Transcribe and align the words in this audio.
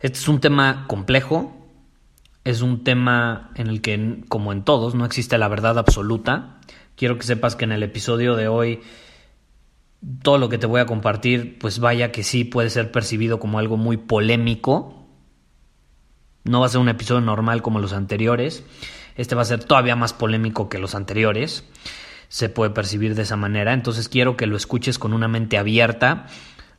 Este 0.00 0.18
es 0.18 0.28
un 0.28 0.38
tema 0.38 0.84
complejo, 0.86 1.56
es 2.44 2.62
un 2.62 2.84
tema 2.84 3.50
en 3.56 3.66
el 3.66 3.82
que, 3.82 4.20
como 4.28 4.52
en 4.52 4.62
todos, 4.62 4.94
no 4.94 5.04
existe 5.04 5.38
la 5.38 5.48
verdad 5.48 5.76
absoluta. 5.76 6.60
Quiero 6.94 7.18
que 7.18 7.26
sepas 7.26 7.56
que 7.56 7.64
en 7.64 7.72
el 7.72 7.82
episodio 7.82 8.36
de 8.36 8.46
hoy 8.46 8.80
todo 10.22 10.38
lo 10.38 10.48
que 10.48 10.58
te 10.58 10.66
voy 10.66 10.80
a 10.80 10.86
compartir, 10.86 11.58
pues 11.58 11.80
vaya 11.80 12.12
que 12.12 12.22
sí 12.22 12.44
puede 12.44 12.70
ser 12.70 12.92
percibido 12.92 13.40
como 13.40 13.58
algo 13.58 13.76
muy 13.76 13.96
polémico. 13.96 15.08
No 16.44 16.60
va 16.60 16.66
a 16.66 16.68
ser 16.68 16.80
un 16.80 16.88
episodio 16.88 17.20
normal 17.20 17.62
como 17.62 17.80
los 17.80 17.92
anteriores. 17.92 18.64
Este 19.16 19.34
va 19.34 19.42
a 19.42 19.46
ser 19.46 19.64
todavía 19.64 19.96
más 19.96 20.12
polémico 20.12 20.68
que 20.68 20.78
los 20.78 20.94
anteriores. 20.94 21.64
Se 22.28 22.48
puede 22.48 22.70
percibir 22.70 23.16
de 23.16 23.22
esa 23.22 23.36
manera. 23.36 23.72
Entonces 23.72 24.08
quiero 24.08 24.36
que 24.36 24.46
lo 24.46 24.56
escuches 24.56 24.96
con 25.00 25.12
una 25.12 25.26
mente 25.26 25.58
abierta 25.58 26.26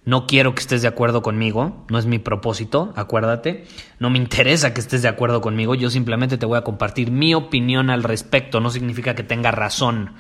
no 0.06 0.28
quiero 0.28 0.56
que 0.56 0.62
estés 0.62 0.82
de 0.82 0.88
acuerdo 0.88 1.22
conmigo, 1.22 1.86
no 1.90 2.00
es 2.00 2.06
mi 2.06 2.20
propósito, 2.20 2.94
acuérdate. 2.96 3.66
No 4.00 4.10
me 4.10 4.18
interesa 4.18 4.74
que 4.74 4.80
estés 4.80 5.02
de 5.02 5.08
acuerdo 5.08 5.42
conmigo, 5.42 5.76
yo 5.76 5.90
simplemente 5.90 6.38
te 6.38 6.46
voy 6.46 6.58
a 6.58 6.64
compartir 6.64 7.12
mi 7.12 7.34
opinión 7.36 7.90
al 7.90 8.04
respecto, 8.04 8.60
no 8.60 8.70
significa 8.70 9.14
que 9.16 9.24
tenga 9.24 9.52
razón. 9.52 10.16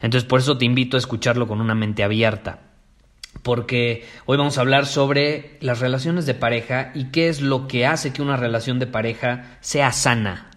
Entonces 0.00 0.28
por 0.28 0.40
eso 0.40 0.56
te 0.58 0.64
invito 0.64 0.96
a 0.96 0.98
escucharlo 0.98 1.46
con 1.46 1.60
una 1.60 1.74
mente 1.74 2.02
abierta. 2.02 2.60
Porque 3.42 4.04
hoy 4.26 4.36
vamos 4.36 4.58
a 4.58 4.62
hablar 4.62 4.86
sobre 4.86 5.58
las 5.60 5.78
relaciones 5.78 6.26
de 6.26 6.34
pareja 6.34 6.90
y 6.94 7.06
qué 7.06 7.28
es 7.28 7.40
lo 7.40 7.68
que 7.68 7.86
hace 7.86 8.12
que 8.12 8.22
una 8.22 8.36
relación 8.36 8.80
de 8.80 8.88
pareja 8.88 9.58
sea 9.60 9.92
sana, 9.92 10.50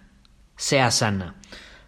sea 0.56 0.90
sana 0.90 1.36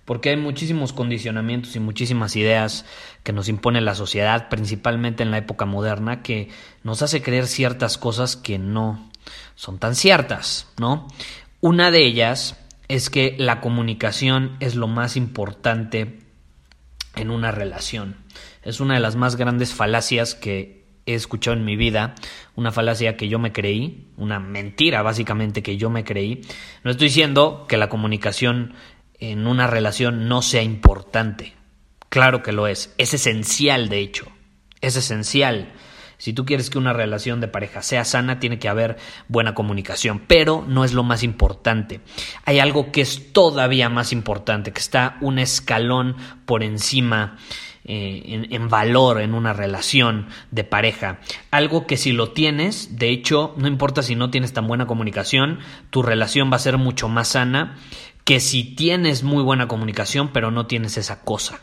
porque 0.06 0.30
hay 0.30 0.36
muchísimos 0.36 0.92
condicionamientos 0.94 1.76
y 1.76 1.80
muchísimas 1.80 2.36
ideas 2.36 2.86
que 3.26 3.32
nos 3.32 3.48
impone 3.48 3.80
la 3.80 3.96
sociedad, 3.96 4.48
principalmente 4.48 5.24
en 5.24 5.32
la 5.32 5.38
época 5.38 5.64
moderna, 5.64 6.22
que 6.22 6.48
nos 6.84 7.02
hace 7.02 7.22
creer 7.22 7.48
ciertas 7.48 7.98
cosas 7.98 8.36
que 8.36 8.56
no 8.56 9.10
son 9.56 9.80
tan 9.80 9.96
ciertas, 9.96 10.68
¿no? 10.78 11.08
Una 11.60 11.90
de 11.90 12.06
ellas 12.06 12.56
es 12.86 13.10
que 13.10 13.34
la 13.36 13.60
comunicación 13.60 14.56
es 14.60 14.76
lo 14.76 14.86
más 14.86 15.16
importante 15.16 16.20
en 17.16 17.32
una 17.32 17.50
relación. 17.50 18.14
Es 18.62 18.78
una 18.78 18.94
de 18.94 19.00
las 19.00 19.16
más 19.16 19.34
grandes 19.34 19.74
falacias 19.74 20.36
que 20.36 20.86
he 21.04 21.14
escuchado 21.14 21.56
en 21.56 21.64
mi 21.64 21.74
vida, 21.74 22.14
una 22.54 22.70
falacia 22.70 23.16
que 23.16 23.26
yo 23.28 23.40
me 23.40 23.50
creí, 23.50 24.06
una 24.16 24.38
mentira 24.38 25.02
básicamente 25.02 25.64
que 25.64 25.76
yo 25.76 25.90
me 25.90 26.04
creí. 26.04 26.42
No 26.84 26.92
estoy 26.92 27.08
diciendo 27.08 27.66
que 27.68 27.76
la 27.76 27.88
comunicación 27.88 28.74
en 29.18 29.48
una 29.48 29.66
relación 29.66 30.28
no 30.28 30.42
sea 30.42 30.62
importante. 30.62 31.55
Claro 32.16 32.42
que 32.42 32.52
lo 32.52 32.66
es. 32.66 32.94
Es 32.96 33.12
esencial, 33.12 33.90
de 33.90 33.98
hecho. 33.98 34.32
Es 34.80 34.96
esencial. 34.96 35.74
Si 36.16 36.32
tú 36.32 36.46
quieres 36.46 36.70
que 36.70 36.78
una 36.78 36.94
relación 36.94 37.42
de 37.42 37.48
pareja 37.48 37.82
sea 37.82 38.06
sana, 38.06 38.40
tiene 38.40 38.58
que 38.58 38.70
haber 38.70 38.96
buena 39.28 39.54
comunicación, 39.54 40.22
pero 40.26 40.64
no 40.66 40.86
es 40.86 40.94
lo 40.94 41.02
más 41.02 41.22
importante. 41.22 42.00
Hay 42.46 42.58
algo 42.58 42.90
que 42.90 43.02
es 43.02 43.34
todavía 43.34 43.90
más 43.90 44.14
importante, 44.14 44.72
que 44.72 44.80
está 44.80 45.18
un 45.20 45.38
escalón 45.38 46.16
por 46.46 46.62
encima 46.62 47.36
eh, 47.84 48.22
en, 48.24 48.50
en, 48.50 48.70
valor 48.70 49.20
en 49.20 49.34
una 49.34 49.52
relación 49.52 50.28
de 50.50 50.64
pareja. 50.64 51.20
Algo 51.50 51.86
que 51.86 51.98
si 51.98 52.12
lo 52.12 52.30
tienes, 52.30 52.96
de 52.96 53.10
hecho, 53.10 53.52
no 53.58 53.68
importa 53.68 54.02
si 54.02 54.16
no 54.16 54.30
tienes 54.30 54.54
tan 54.54 54.66
buena 54.66 54.86
comunicación, 54.86 55.58
tu 55.90 56.02
relación 56.02 56.50
va 56.50 56.56
a 56.56 56.60
ser 56.60 56.78
mucho 56.78 57.10
más 57.10 57.28
sana 57.28 57.76
que 58.24 58.40
si 58.40 58.64
tienes 58.64 59.22
muy 59.22 59.42
buena 59.42 59.68
comunicación 59.68 60.30
pero 60.32 60.50
no 60.50 60.66
tienes 60.66 60.96
esa 60.96 61.20
cosa. 61.20 61.60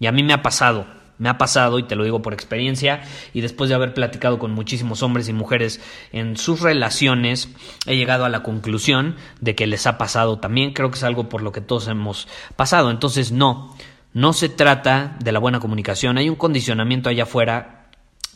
Y 0.00 0.06
a 0.06 0.12
mí 0.12 0.22
me 0.22 0.32
ha 0.32 0.42
pasado, 0.42 0.86
me 1.18 1.28
ha 1.28 1.38
pasado 1.38 1.78
y 1.78 1.84
te 1.84 1.96
lo 1.96 2.04
digo 2.04 2.22
por 2.22 2.34
experiencia 2.34 3.02
y 3.32 3.40
después 3.40 3.68
de 3.68 3.76
haber 3.76 3.94
platicado 3.94 4.38
con 4.38 4.50
muchísimos 4.50 5.02
hombres 5.02 5.28
y 5.28 5.32
mujeres 5.32 5.80
en 6.12 6.36
sus 6.36 6.60
relaciones, 6.60 7.48
he 7.86 7.96
llegado 7.96 8.24
a 8.24 8.28
la 8.28 8.42
conclusión 8.42 9.16
de 9.40 9.54
que 9.54 9.66
les 9.66 9.86
ha 9.86 9.98
pasado 9.98 10.38
también, 10.38 10.72
creo 10.72 10.90
que 10.90 10.96
es 10.96 11.04
algo 11.04 11.28
por 11.28 11.42
lo 11.42 11.52
que 11.52 11.60
todos 11.60 11.88
hemos 11.88 12.28
pasado. 12.56 12.90
Entonces 12.90 13.30
no, 13.32 13.76
no 14.12 14.32
se 14.32 14.48
trata 14.48 15.16
de 15.20 15.32
la 15.32 15.38
buena 15.38 15.60
comunicación, 15.60 16.18
hay 16.18 16.28
un 16.28 16.36
condicionamiento 16.36 17.08
allá 17.08 17.24
afuera 17.24 17.90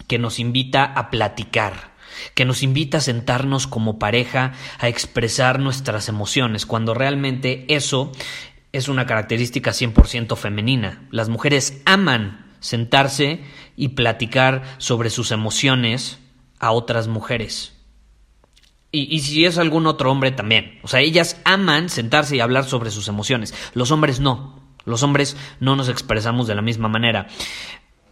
que 0.07 0.19
nos 0.19 0.39
invita 0.39 0.85
a 0.85 1.11
platicar 1.11 1.99
que 2.35 2.45
nos 2.45 2.63
invita 2.63 2.99
a 2.99 3.03
sentarnos 3.03 3.67
como 3.67 3.99
pareja 3.99 4.53
a 4.79 4.89
expresar 4.89 5.61
nuestras 5.61 6.09
emociones, 6.09 6.67
cuando 6.67 6.95
realmente 6.95 7.65
eso 7.69 8.13
es 8.73 8.89
una 8.89 9.07
característica 9.07 9.71
100% 9.71 10.37
femenina. 10.37 11.07
Las 11.11 11.29
mujeres 11.29 11.81
aman 11.85 12.47
sentarse 12.61 13.43
y 13.77 13.89
platicar 13.89 14.63
sobre 14.79 15.11
sus 15.11 15.31
emociones 15.31 16.19
a 16.59 16.73
otras 16.73 17.09
mujeres. 17.09 17.75
Y, 18.91 19.15
y, 19.15 19.21
si 19.21 19.45
es 19.45 19.59
algún 19.59 19.87
otro 19.87 20.11
hombre 20.11 20.31
también. 20.31 20.79
O 20.83 20.89
sea, 20.89 21.01
ellas 21.01 21.41
aman 21.45 21.89
sentarse 21.89 22.37
y 22.37 22.41
hablar 22.41 22.65
sobre 22.65 22.91
sus 22.91 23.09
emociones. 23.09 23.55
Los 23.75 23.91
hombres 23.91 24.19
no. 24.19 24.63
Los 24.85 25.03
hombres 25.03 25.37
no 25.61 25.77
nos 25.77 25.89
expresamos 25.91 26.47
de 26.47 26.55
la 26.55 26.63
misma 26.63 26.89
manera. 26.89 27.27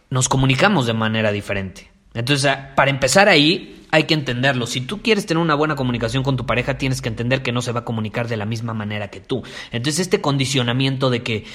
Nos 0.09 0.29
comunicamos 0.29 0.85
de 0.85 0.93
manera 0.93 1.31
diferente. 1.31 1.91
Entonces, 2.17 2.51
para 2.75 2.89
empezar 2.89 3.29
ahí, 3.29 3.85
hay 3.91 4.03
que 4.03 4.13
entenderlo. 4.13 4.67
Si 4.67 4.81
tú 4.81 5.01
quieres 5.01 5.25
tener 5.25 5.41
una 5.41 5.55
buena 5.55 5.75
comunicación 5.75 6.23
con 6.23 6.35
tu 6.35 6.45
pareja, 6.45 6.77
tienes 6.77 7.01
que 7.01 7.09
entender 7.09 7.41
que 7.41 7.51
no 7.51 7.61
se 7.61 7.71
va 7.71 7.81
a 7.81 7.85
comunicar 7.85 8.27
de 8.27 8.37
la 8.37 8.45
misma 8.45 8.73
manera 8.73 9.09
que 9.09 9.19
tú. 9.19 9.43
Entonces, 9.71 9.99
este 9.99 10.21
condicionamiento 10.21 11.09
de 11.09 11.23
que 11.23 11.45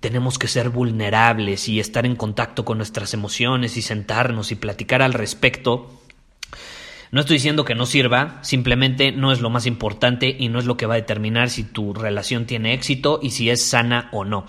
tenemos 0.00 0.38
que 0.38 0.48
ser 0.48 0.68
vulnerables 0.70 1.68
y 1.68 1.80
estar 1.80 2.06
en 2.06 2.16
contacto 2.16 2.64
con 2.64 2.78
nuestras 2.78 3.14
emociones 3.14 3.76
y 3.76 3.82
sentarnos 3.82 4.52
y 4.52 4.54
platicar 4.54 5.02
al 5.02 5.12
respecto, 5.12 6.00
no 7.10 7.20
estoy 7.20 7.36
diciendo 7.36 7.64
que 7.64 7.74
no 7.74 7.86
sirva, 7.86 8.38
simplemente 8.42 9.12
no 9.12 9.32
es 9.32 9.40
lo 9.40 9.50
más 9.50 9.66
importante 9.66 10.36
y 10.38 10.48
no 10.48 10.58
es 10.58 10.66
lo 10.66 10.76
que 10.76 10.86
va 10.86 10.94
a 10.94 10.98
determinar 10.98 11.48
si 11.48 11.64
tu 11.64 11.94
relación 11.94 12.44
tiene 12.44 12.74
éxito 12.74 13.18
y 13.22 13.30
si 13.30 13.48
es 13.48 13.64
sana 13.64 14.08
o 14.12 14.24
no. 14.24 14.44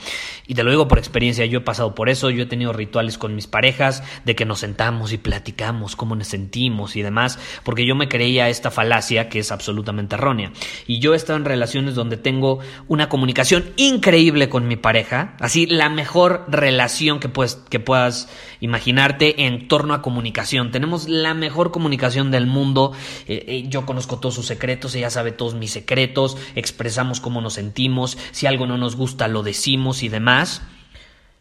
Y 0.45 0.55
te 0.55 0.63
lo 0.63 0.71
digo 0.71 0.87
por 0.87 0.97
experiencia, 0.97 1.45
yo 1.45 1.59
he 1.59 1.61
pasado 1.61 1.95
por 1.95 2.09
eso, 2.09 2.29
yo 2.29 2.43
he 2.43 2.47
tenido 2.47 2.73
rituales 2.73 3.17
con 3.17 3.35
mis 3.35 3.47
parejas 3.47 4.03
de 4.25 4.35
que 4.35 4.45
nos 4.45 4.59
sentamos 4.59 5.13
y 5.13 5.17
platicamos 5.17 5.95
cómo 5.95 6.15
nos 6.15 6.27
sentimos 6.27 6.95
y 6.95 7.01
demás, 7.01 7.39
porque 7.63 7.85
yo 7.85 7.95
me 7.95 8.09
creía 8.09 8.49
esta 8.49 8.71
falacia 8.71 9.29
que 9.29 9.39
es 9.39 9.51
absolutamente 9.51 10.15
errónea. 10.15 10.51
Y 10.85 10.99
yo 10.99 11.13
he 11.13 11.17
estado 11.17 11.37
en 11.37 11.45
relaciones 11.45 11.95
donde 11.95 12.17
tengo 12.17 12.59
una 12.87 13.09
comunicación 13.09 13.65
increíble 13.77 14.49
con 14.49 14.67
mi 14.67 14.75
pareja, 14.75 15.35
así 15.39 15.65
la 15.65 15.89
mejor 15.89 16.45
relación 16.49 17.19
que, 17.19 17.29
puedes, 17.29 17.55
que 17.55 17.79
puedas 17.79 18.29
imaginarte 18.59 19.45
en 19.45 19.67
torno 19.67 19.93
a 19.93 20.01
comunicación. 20.01 20.71
Tenemos 20.71 21.07
la 21.07 21.33
mejor 21.33 21.71
comunicación 21.71 22.31
del 22.31 22.48
mundo, 22.49 22.91
eh, 23.27 23.45
eh, 23.47 23.65
yo 23.67 23.85
conozco 23.85 24.19
todos 24.19 24.35
sus 24.35 24.47
secretos, 24.47 24.95
ella 24.95 25.09
sabe 25.09 25.31
todos 25.31 25.55
mis 25.55 25.71
secretos, 25.71 26.37
expresamos 26.55 27.21
cómo 27.21 27.41
nos 27.41 27.53
sentimos, 27.53 28.17
si 28.31 28.45
algo 28.47 28.67
no 28.67 28.77
nos 28.77 28.95
gusta 28.95 29.27
lo 29.27 29.43
decimos 29.43 30.03
y 30.03 30.09
demás. 30.09 30.61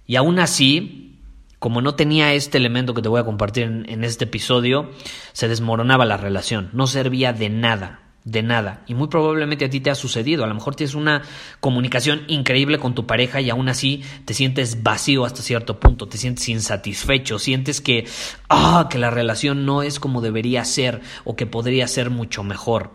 Y 0.06 0.16
aún 0.16 0.38
así, 0.38 1.18
como 1.58 1.82
no 1.82 1.94
tenía 1.94 2.32
este 2.32 2.58
elemento 2.58 2.94
que 2.94 3.02
te 3.02 3.08
voy 3.08 3.20
a 3.20 3.24
compartir 3.24 3.64
en, 3.64 3.90
en 3.90 4.04
este 4.04 4.24
episodio, 4.24 4.90
se 5.32 5.48
desmoronaba 5.48 6.06
la 6.06 6.16
relación, 6.16 6.70
no 6.72 6.86
servía 6.86 7.32
de 7.32 7.48
nada 7.48 8.07
de 8.30 8.42
nada. 8.42 8.82
Y 8.86 8.94
muy 8.94 9.08
probablemente 9.08 9.64
a 9.64 9.70
ti 9.70 9.80
te 9.80 9.90
ha 9.90 9.94
sucedido. 9.94 10.44
A 10.44 10.46
lo 10.46 10.54
mejor 10.54 10.74
tienes 10.74 10.94
una 10.94 11.22
comunicación 11.60 12.24
increíble 12.28 12.78
con 12.78 12.94
tu 12.94 13.06
pareja 13.06 13.40
y 13.40 13.48
aún 13.48 13.70
así 13.70 14.04
te 14.26 14.34
sientes 14.34 14.82
vacío 14.82 15.24
hasta 15.24 15.40
cierto 15.40 15.80
punto, 15.80 16.08
te 16.08 16.18
sientes 16.18 16.46
insatisfecho, 16.48 17.38
sientes 17.38 17.80
que, 17.80 18.06
ah, 18.50 18.88
que 18.90 18.98
la 18.98 19.10
relación 19.10 19.64
no 19.64 19.82
es 19.82 19.98
como 19.98 20.20
debería 20.20 20.64
ser 20.66 21.00
o 21.24 21.36
que 21.36 21.46
podría 21.46 21.88
ser 21.88 22.10
mucho 22.10 22.44
mejor. 22.44 22.90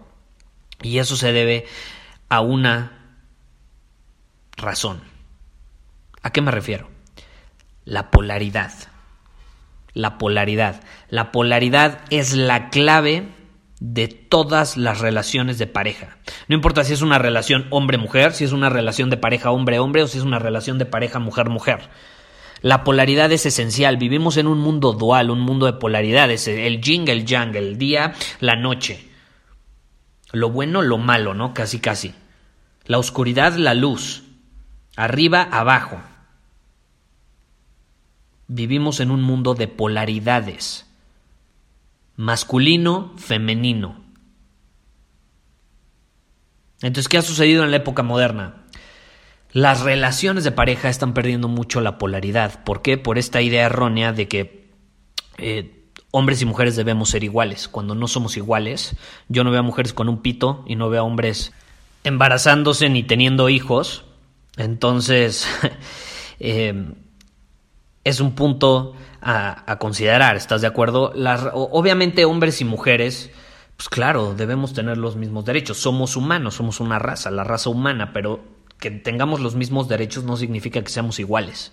Y 0.84 1.00
eso 1.00 1.16
se 1.16 1.34
debe 1.34 1.66
a 2.30 2.42
una 2.42 3.18
razón. 4.56 5.02
¿A 6.22 6.32
qué 6.32 6.42
me 6.42 6.52
refiero? 6.52 6.90
La 7.86 8.12
polaridad. 8.12 8.72
La 9.94 10.20
polaridad. 10.20 10.84
La 11.10 11.32
polaridad 11.32 12.02
es 12.12 12.34
la 12.34 12.70
clave 12.70 13.30
de 13.84 14.08
todas 14.08 14.78
las 14.78 15.02
relaciones 15.02 15.58
de 15.58 15.68
pareja. 15.68 16.16
No 16.48 16.56
importa 16.56 16.86
si 16.86 16.94
es 16.94 17.02
una 17.02 17.20
relación 17.20 17.68
hombre-mujer, 17.70 18.32
si 18.32 18.46
es 18.46 18.54
una 18.54 18.70
relación 18.70 19.10
de 19.10 19.18
pareja 19.18 19.52
hombre-hombre 19.52 20.04
o 20.04 20.08
si 20.08 20.20
es 20.20 20.24
una 20.24 20.40
relación 20.40 20.78
de 20.78 20.86
pareja 20.86 21.20
mujer-mujer. 21.20 21.90
La 22.62 22.86
polaridad 22.86 23.30
es 23.34 23.46
esencial. 23.46 23.98
Vivimos 23.98 24.38
en 24.38 24.48
un 24.48 24.60
mundo 24.60 24.94
dual, 24.94 25.30
un 25.30 25.42
mundo 25.42 25.66
de 25.66 25.74
polaridades. 25.74 26.48
El 26.48 26.80
yin, 26.80 27.10
el 27.10 27.26
yang, 27.26 27.58
el 27.58 27.78
día, 27.78 28.14
la 28.40 28.56
noche. 28.56 29.06
Lo 30.32 30.50
bueno, 30.50 30.82
lo 30.82 30.98
malo, 30.98 31.34
¿no? 31.34 31.54
Casi, 31.54 31.80
casi. 31.80 32.16
La 32.86 33.00
oscuridad, 33.00 33.54
la 33.58 33.74
luz. 33.74 34.24
Arriba, 34.96 35.42
abajo. 35.52 36.02
Vivimos 38.48 39.02
en 39.02 39.12
un 39.12 39.24
mundo 39.24 39.56
de 39.56 39.68
polaridades 39.68 40.83
masculino, 42.16 43.14
femenino. 43.18 44.04
Entonces, 46.82 47.08
¿qué 47.08 47.18
ha 47.18 47.22
sucedido 47.22 47.64
en 47.64 47.72
la 47.72 47.78
época 47.78 48.04
moderna? 48.04 48.66
Las 49.52 49.82
relaciones 49.82 50.44
de 50.44 50.52
pareja 50.52 50.90
están 50.90 51.14
perdiendo 51.14 51.48
mucho 51.48 51.80
la 51.80 51.98
polaridad. 51.98 52.64
¿Por 52.64 52.82
qué? 52.82 52.98
Por 52.98 53.18
esta 53.18 53.42
idea 53.42 53.68
errónea 53.68 54.12
de 54.12 54.28
que 54.28 54.72
eh, 55.38 55.90
hombres 56.12 56.42
y 56.42 56.46
mujeres 56.46 56.76
debemos 56.76 57.10
ser 57.10 57.24
iguales, 57.24 57.68
cuando 57.68 57.96
no 57.96 58.08
somos 58.08 58.36
iguales. 58.36 58.96
Yo 59.30 59.44
no 59.44 59.52
veo 59.52 59.62
a 59.62 59.64
mujeres 59.64 59.94
con 59.94 60.10
un 60.10 60.22
pito 60.22 60.64
y 60.68 60.76
no 60.76 60.90
veo 60.90 61.02
a 61.02 61.06
hombres 61.06 61.54
embarazándose 62.04 62.90
ni 62.90 63.04
teniendo 63.04 63.48
hijos. 63.50 64.06
Entonces, 64.58 65.48
eh, 66.40 66.94
es 68.04 68.20
un 68.20 68.36
punto 68.36 68.94
a, 69.22 69.78
considerar, 69.80 70.36
¿estás 70.36 70.62
de 70.62 70.68
acuerdo? 70.68 71.14
Las, 71.16 71.48
obviamente 71.54 72.26
hombres 72.26 72.60
y 72.60 72.66
mujeres, 72.66 73.32
pues 73.78 73.88
claro, 73.90 74.34
debemos 74.36 74.74
tener 74.74 74.98
los 74.98 75.16
mismos 75.16 75.46
derechos. 75.46 75.78
Somos 75.78 76.16
humanos, 76.16 76.56
somos 76.56 76.80
una 76.80 77.00
raza, 77.00 77.32
la 77.32 77.44
raza 77.44 77.70
humana, 77.70 78.12
pero 78.14 78.44
que 78.80 78.92
tengamos 78.92 79.40
los 79.40 79.56
mismos 79.56 79.88
derechos 79.88 80.26
no 80.26 80.36
significa 80.36 80.82
que 80.82 80.90
seamos 80.90 81.20
iguales. 81.20 81.72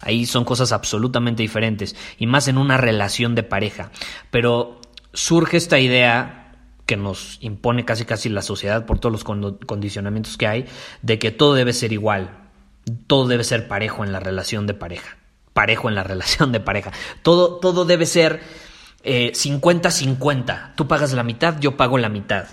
Ahí 0.00 0.26
son 0.26 0.44
cosas 0.44 0.72
absolutamente 0.72 1.42
diferentes, 1.42 1.96
y 2.18 2.26
más 2.26 2.48
en 2.48 2.58
una 2.58 2.76
relación 2.76 3.34
de 3.34 3.42
pareja. 3.42 3.90
Pero 4.30 4.80
surge 5.12 5.56
esta 5.56 5.78
idea 5.78 6.38
que 6.84 6.96
nos 6.96 7.38
impone 7.40 7.84
casi 7.84 8.04
casi 8.04 8.28
la 8.28 8.42
sociedad 8.42 8.84
por 8.84 8.98
todos 8.98 9.12
los 9.12 9.24
condicionamientos 9.24 10.36
que 10.36 10.46
hay, 10.46 10.66
de 11.00 11.18
que 11.18 11.30
todo 11.30 11.54
debe 11.54 11.72
ser 11.72 11.92
igual, 11.92 12.50
todo 13.06 13.28
debe 13.28 13.44
ser 13.44 13.68
parejo 13.68 14.04
en 14.04 14.12
la 14.12 14.20
relación 14.20 14.66
de 14.66 14.74
pareja 14.74 15.21
parejo 15.52 15.88
en 15.88 15.94
la 15.94 16.04
relación 16.04 16.52
de 16.52 16.60
pareja. 16.60 16.92
Todo, 17.22 17.56
todo 17.56 17.84
debe 17.84 18.06
ser 18.06 18.42
50-50. 19.04 20.50
Eh, 20.54 20.72
Tú 20.76 20.88
pagas 20.88 21.12
la 21.12 21.22
mitad, 21.22 21.58
yo 21.60 21.76
pago 21.76 21.98
la 21.98 22.08
mitad. 22.08 22.46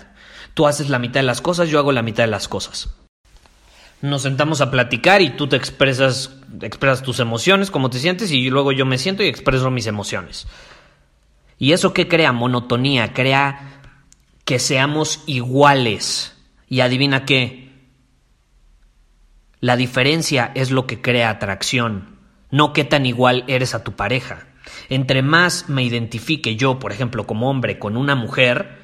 Tú 0.54 0.66
haces 0.66 0.90
la 0.90 0.98
mitad 0.98 1.20
de 1.20 1.26
las 1.26 1.40
cosas, 1.40 1.68
yo 1.68 1.78
hago 1.78 1.92
la 1.92 2.02
mitad 2.02 2.24
de 2.24 2.30
las 2.30 2.48
cosas. 2.48 2.90
Nos 4.02 4.22
sentamos 4.22 4.60
a 4.60 4.70
platicar 4.70 5.20
y 5.20 5.30
tú 5.30 5.46
te 5.46 5.56
expresas, 5.56 6.36
expresas 6.62 7.02
tus 7.02 7.20
emociones, 7.20 7.70
cómo 7.70 7.90
te 7.90 7.98
sientes, 7.98 8.30
y 8.32 8.48
luego 8.48 8.72
yo 8.72 8.86
me 8.86 8.98
siento 8.98 9.22
y 9.22 9.28
expreso 9.28 9.70
mis 9.70 9.86
emociones. 9.86 10.46
¿Y 11.58 11.72
eso 11.72 11.92
qué 11.92 12.08
crea? 12.08 12.32
Monotonía, 12.32 13.12
crea 13.12 13.82
que 14.44 14.58
seamos 14.58 15.22
iguales. 15.26 16.34
Y 16.66 16.80
adivina 16.80 17.26
qué. 17.26 17.68
La 19.60 19.76
diferencia 19.76 20.50
es 20.54 20.70
lo 20.70 20.86
que 20.86 21.02
crea 21.02 21.28
atracción 21.28 22.19
no 22.50 22.72
qué 22.72 22.84
tan 22.84 23.06
igual 23.06 23.44
eres 23.46 23.74
a 23.74 23.84
tu 23.84 23.92
pareja. 23.92 24.46
Entre 24.88 25.22
más 25.22 25.68
me 25.68 25.82
identifique 25.82 26.56
yo, 26.56 26.78
por 26.78 26.92
ejemplo, 26.92 27.26
como 27.26 27.50
hombre 27.50 27.78
con 27.78 27.96
una 27.96 28.14
mujer, 28.14 28.78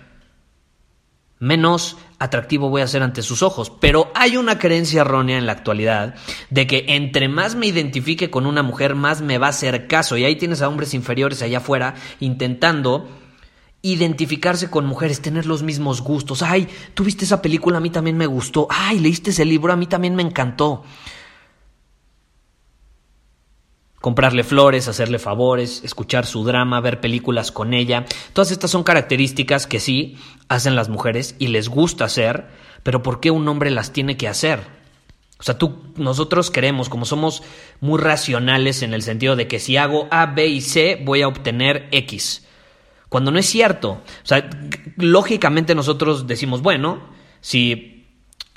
menos 1.39 1.97
atractivo 2.19 2.71
voy 2.71 2.83
a 2.83 2.87
ser 2.87 3.03
ante 3.03 3.23
sus 3.23 3.43
ojos. 3.43 3.71
Pero 3.81 4.11
hay 4.15 4.37
una 4.37 4.59
creencia 4.59 5.03
errónea 5.03 5.39
en 5.39 5.47
la 5.47 5.53
actualidad 5.53 6.15
de 6.51 6.67
que 6.67 6.85
entre 6.89 7.29
más 7.29 7.55
me 7.55 7.67
identifique 7.67 8.31
con 8.31 8.47
una 8.47 8.63
mujer, 8.63 8.95
más 8.95 9.21
me 9.21 9.39
va 9.39 9.49
a 9.49 9.51
hacer 9.51 9.87
caso. 9.87 10.17
Y 10.17 10.25
ahí 10.25 10.37
tienes 10.37 10.63
a 10.63 10.69
hombres 10.69 10.95
inferiores 10.95 11.43
allá 11.43 11.59
afuera 11.59 11.95
intentando 12.21 13.09
identificarse 13.83 14.69
con 14.69 14.87
mujeres, 14.87 15.21
tener 15.21 15.47
los 15.47 15.63
mismos 15.63 16.03
gustos. 16.03 16.43
Ay, 16.43 16.67
tú 16.95 17.05
viste 17.05 17.25
esa 17.25 17.43
película, 17.43 17.79
a 17.79 17.81
mí 17.81 17.91
también 17.91 18.17
me 18.17 18.27
gustó. 18.27 18.67
Ay, 18.71 18.99
leíste 18.99 19.31
ese 19.31 19.45
libro, 19.45 19.73
a 19.73 19.77
mí 19.77 19.87
también 19.87 20.15
me 20.17 20.23
encantó 20.23 20.83
comprarle 24.06 24.44
flores, 24.44 24.87
hacerle 24.87 25.19
favores, 25.19 25.82
escuchar 25.82 26.26
su 26.26 26.44
drama, 26.44 26.81
ver 26.81 27.00
películas 27.00 27.50
con 27.50 27.75
ella. 27.75 28.05
Todas 28.35 28.53
estas 28.53 28.70
son 28.70 28.85
características 28.85 29.67
que 29.67 29.81
sí 29.81 30.17
hacen 30.47 30.76
las 30.76 30.88
mujeres 30.88 31.35
y 31.41 31.49
les 31.49 31.69
gusta 31.69 32.05
hacer, 32.05 32.47
pero 32.85 33.03
¿por 33.03 33.19
qué 33.19 33.32
un 33.32 33.49
hombre 33.49 33.69
las 33.73 33.93
tiene 33.93 34.17
que 34.17 34.29
hacer? 34.29 34.61
O 35.41 35.43
sea, 35.43 35.58
tú, 35.58 35.93
nosotros 35.97 36.53
queremos, 36.53 36.88
como 36.88 37.05
somos 37.05 37.43
muy 37.81 38.00
racionales 38.00 38.82
en 38.82 38.94
el 38.94 39.03
sentido 39.03 39.35
de 39.35 39.49
que 39.49 39.58
si 39.58 39.76
hago 39.76 40.06
A, 40.12 40.26
B 40.26 40.47
y 40.47 40.61
C, 40.61 41.03
voy 41.05 41.23
a 41.23 41.26
obtener 41.26 41.88
X. 41.91 42.47
Cuando 43.08 43.32
no 43.32 43.41
es 43.41 43.47
cierto. 43.47 43.91
O 43.91 44.03
sea, 44.23 44.49
lógicamente 44.99 45.75
nosotros 45.75 46.29
decimos, 46.29 46.62
bueno, 46.62 47.00
si 47.41 48.06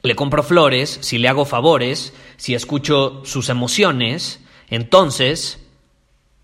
le 0.04 0.16
compro 0.16 0.44
flores, 0.44 1.00
si 1.01 1.18
le 1.18 1.28
hago 1.28 1.44
favores, 1.44 2.13
si 2.38 2.54
escucho 2.54 3.24
sus 3.25 3.50
emociones, 3.50 4.42
entonces 4.69 5.60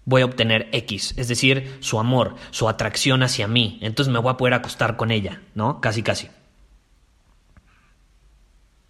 voy 0.06 0.22
a 0.22 0.25
obtener 0.25 0.69
X, 0.72 1.13
es 1.18 1.27
decir, 1.27 1.77
su 1.80 2.00
amor, 2.00 2.36
su 2.51 2.69
atracción 2.69 3.24
hacia 3.24 3.48
mí. 3.48 3.80
Entonces 3.81 4.13
me 4.13 4.19
voy 4.19 4.31
a 4.31 4.38
poder 4.38 4.54
acostar 4.54 4.98
con 4.98 5.12
ella, 5.12 5.42
¿no? 5.56 5.81
Casi, 5.81 6.04
casi. 6.04 6.30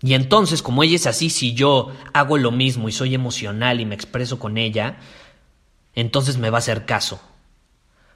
Y 0.02 0.14
entonces, 0.14 0.62
como 0.62 0.84
ella 0.84 0.98
es 0.98 1.08
así, 1.08 1.30
si 1.30 1.54
yo 1.54 1.92
hago 2.14 2.38
lo 2.38 2.52
mismo 2.52 2.90
y 2.90 2.92
soy 2.92 3.16
emocional 3.16 3.80
y 3.80 3.86
me 3.86 3.96
expreso 3.96 4.38
con 4.38 4.58
ella, 4.58 4.98
entonces 5.96 6.38
me 6.38 6.50
va 6.50 6.58
a 6.58 6.60
hacer 6.60 6.86
caso. 6.86 7.20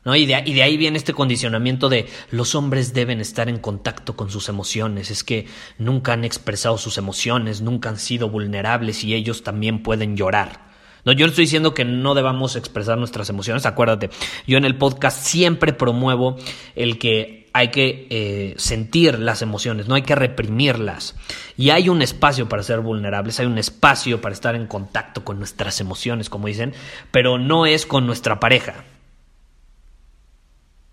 ¿No? 0.06 0.16
Y, 0.16 0.26
de, 0.26 0.36
ahí 0.36 0.78
viene 0.78 0.98
este 0.98 1.14
condicionamiento 1.14 1.90
de 1.90 2.08
los 2.32 2.56
hombres 2.56 2.94
deben 2.94 3.20
estar 3.20 3.50
en 3.50 3.58
contacto 3.58 4.16
con 4.16 4.30
sus 4.30 4.48
emociones, 4.48 5.12
es 5.12 5.24
que 5.24 5.48
nunca 5.78 6.14
han 6.14 6.24
expresado 6.24 6.78
sus 6.78 6.98
emociones, 6.98 7.62
nunca 7.62 7.90
han 7.90 7.98
sido 7.98 8.30
vulnerables 8.30 9.04
y 9.04 9.14
ellos 9.14 9.44
también 9.44 9.84
pueden 9.84 10.16
llorar. 10.16 10.69
Yo 11.12 11.26
no 11.26 11.30
estoy 11.30 11.46
diciendo 11.46 11.74
que 11.74 11.86
no 11.86 12.16
debamos 12.16 12.56
expresar 12.56 12.98
nuestras 12.98 13.30
emociones, 13.30 13.66
acuérdate, 13.66 14.10
yo 14.48 14.58
en 14.58 14.66
el 14.66 14.78
podcast 14.78 15.24
siempre 15.26 15.74
promuevo 15.74 16.38
el 16.76 16.98
que 16.98 17.40
hay 17.54 17.70
que 17.70 18.08
eh, 18.10 18.54
sentir 18.58 19.20
las 19.20 19.42
emociones, 19.42 19.88
no 19.88 19.96
hay 19.96 20.04
que 20.04 20.16
reprimirlas. 20.16 21.16
Y 21.58 21.72
hay 21.72 21.90
un 21.90 22.02
espacio 22.02 22.48
para 22.48 22.64
ser 22.64 22.80
vulnerables, 22.80 23.40
hay 23.40 23.48
un 23.48 23.58
espacio 23.58 24.22
para 24.22 24.34
estar 24.34 24.56
en 24.56 24.68
contacto 24.68 25.24
con 25.24 25.40
nuestras 25.40 25.82
emociones, 25.82 26.30
como 26.30 26.48
dicen, 26.48 26.74
pero 27.12 27.38
no 27.38 27.66
es 27.66 27.86
con 27.86 28.06
nuestra 28.06 28.40
pareja. 28.40 28.86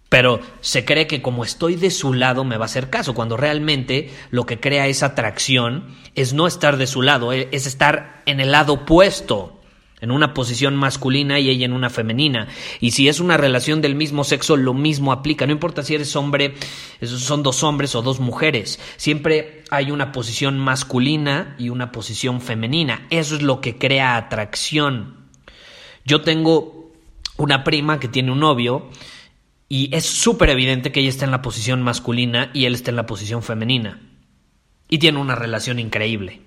Pero 0.08 0.40
se 0.60 0.84
cree 0.84 1.06
que 1.06 1.20
como 1.20 1.44
estoy 1.44 1.74
de 1.74 1.90
su 1.90 2.14
lado 2.14 2.44
me 2.44 2.56
va 2.56 2.64
a 2.64 2.66
hacer 2.66 2.90
caso, 2.90 3.14
cuando 3.14 3.36
realmente 3.36 4.10
lo 4.30 4.46
que 4.46 4.60
crea 4.60 4.86
esa 4.86 5.06
atracción 5.06 5.96
es 6.14 6.32
no 6.32 6.46
estar 6.46 6.76
de 6.76 6.86
su 6.86 7.02
lado, 7.02 7.32
es 7.32 7.66
estar 7.66 8.22
en 8.24 8.40
el 8.40 8.52
lado 8.52 8.74
opuesto 8.74 9.55
en 10.00 10.10
una 10.10 10.34
posición 10.34 10.76
masculina 10.76 11.40
y 11.40 11.48
ella 11.48 11.64
en 11.64 11.72
una 11.72 11.90
femenina. 11.90 12.48
Y 12.80 12.90
si 12.90 13.08
es 13.08 13.20
una 13.20 13.36
relación 13.36 13.80
del 13.80 13.94
mismo 13.94 14.24
sexo, 14.24 14.56
lo 14.56 14.74
mismo 14.74 15.12
aplica. 15.12 15.46
No 15.46 15.52
importa 15.52 15.82
si 15.82 15.94
eres 15.94 16.14
hombre, 16.16 16.54
son 17.02 17.42
dos 17.42 17.62
hombres 17.62 17.94
o 17.94 18.02
dos 18.02 18.20
mujeres. 18.20 18.78
Siempre 18.96 19.64
hay 19.70 19.90
una 19.90 20.12
posición 20.12 20.58
masculina 20.58 21.56
y 21.58 21.70
una 21.70 21.92
posición 21.92 22.40
femenina. 22.40 23.06
Eso 23.10 23.36
es 23.36 23.42
lo 23.42 23.60
que 23.60 23.78
crea 23.78 24.16
atracción. 24.16 25.16
Yo 26.04 26.20
tengo 26.20 26.92
una 27.38 27.64
prima 27.64 27.98
que 27.98 28.08
tiene 28.08 28.32
un 28.32 28.40
novio 28.40 28.90
y 29.68 29.94
es 29.94 30.04
súper 30.04 30.50
evidente 30.50 30.92
que 30.92 31.00
ella 31.00 31.08
está 31.08 31.24
en 31.24 31.32
la 31.32 31.42
posición 31.42 31.82
masculina 31.82 32.50
y 32.52 32.66
él 32.66 32.74
está 32.74 32.90
en 32.90 32.96
la 32.96 33.06
posición 33.06 33.42
femenina. 33.42 34.00
Y 34.88 34.98
tiene 34.98 35.18
una 35.18 35.34
relación 35.34 35.80
increíble 35.80 36.45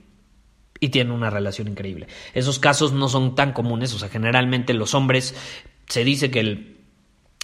y 0.80 0.90
tienen 0.90 1.14
una 1.14 1.30
relación 1.30 1.68
increíble. 1.68 2.08
Esos 2.34 2.60
casos 2.60 2.94
no 2.94 3.10
son 3.10 3.36
tan 3.36 3.54
comunes, 3.54 3.94
o 3.94 4.00
sea, 4.00 4.10
generalmente 4.10 4.74
los 4.74 4.94
hombres 4.94 5.36
se 5.88 6.04
dice 6.04 6.32
que 6.32 6.40
el 6.40 6.76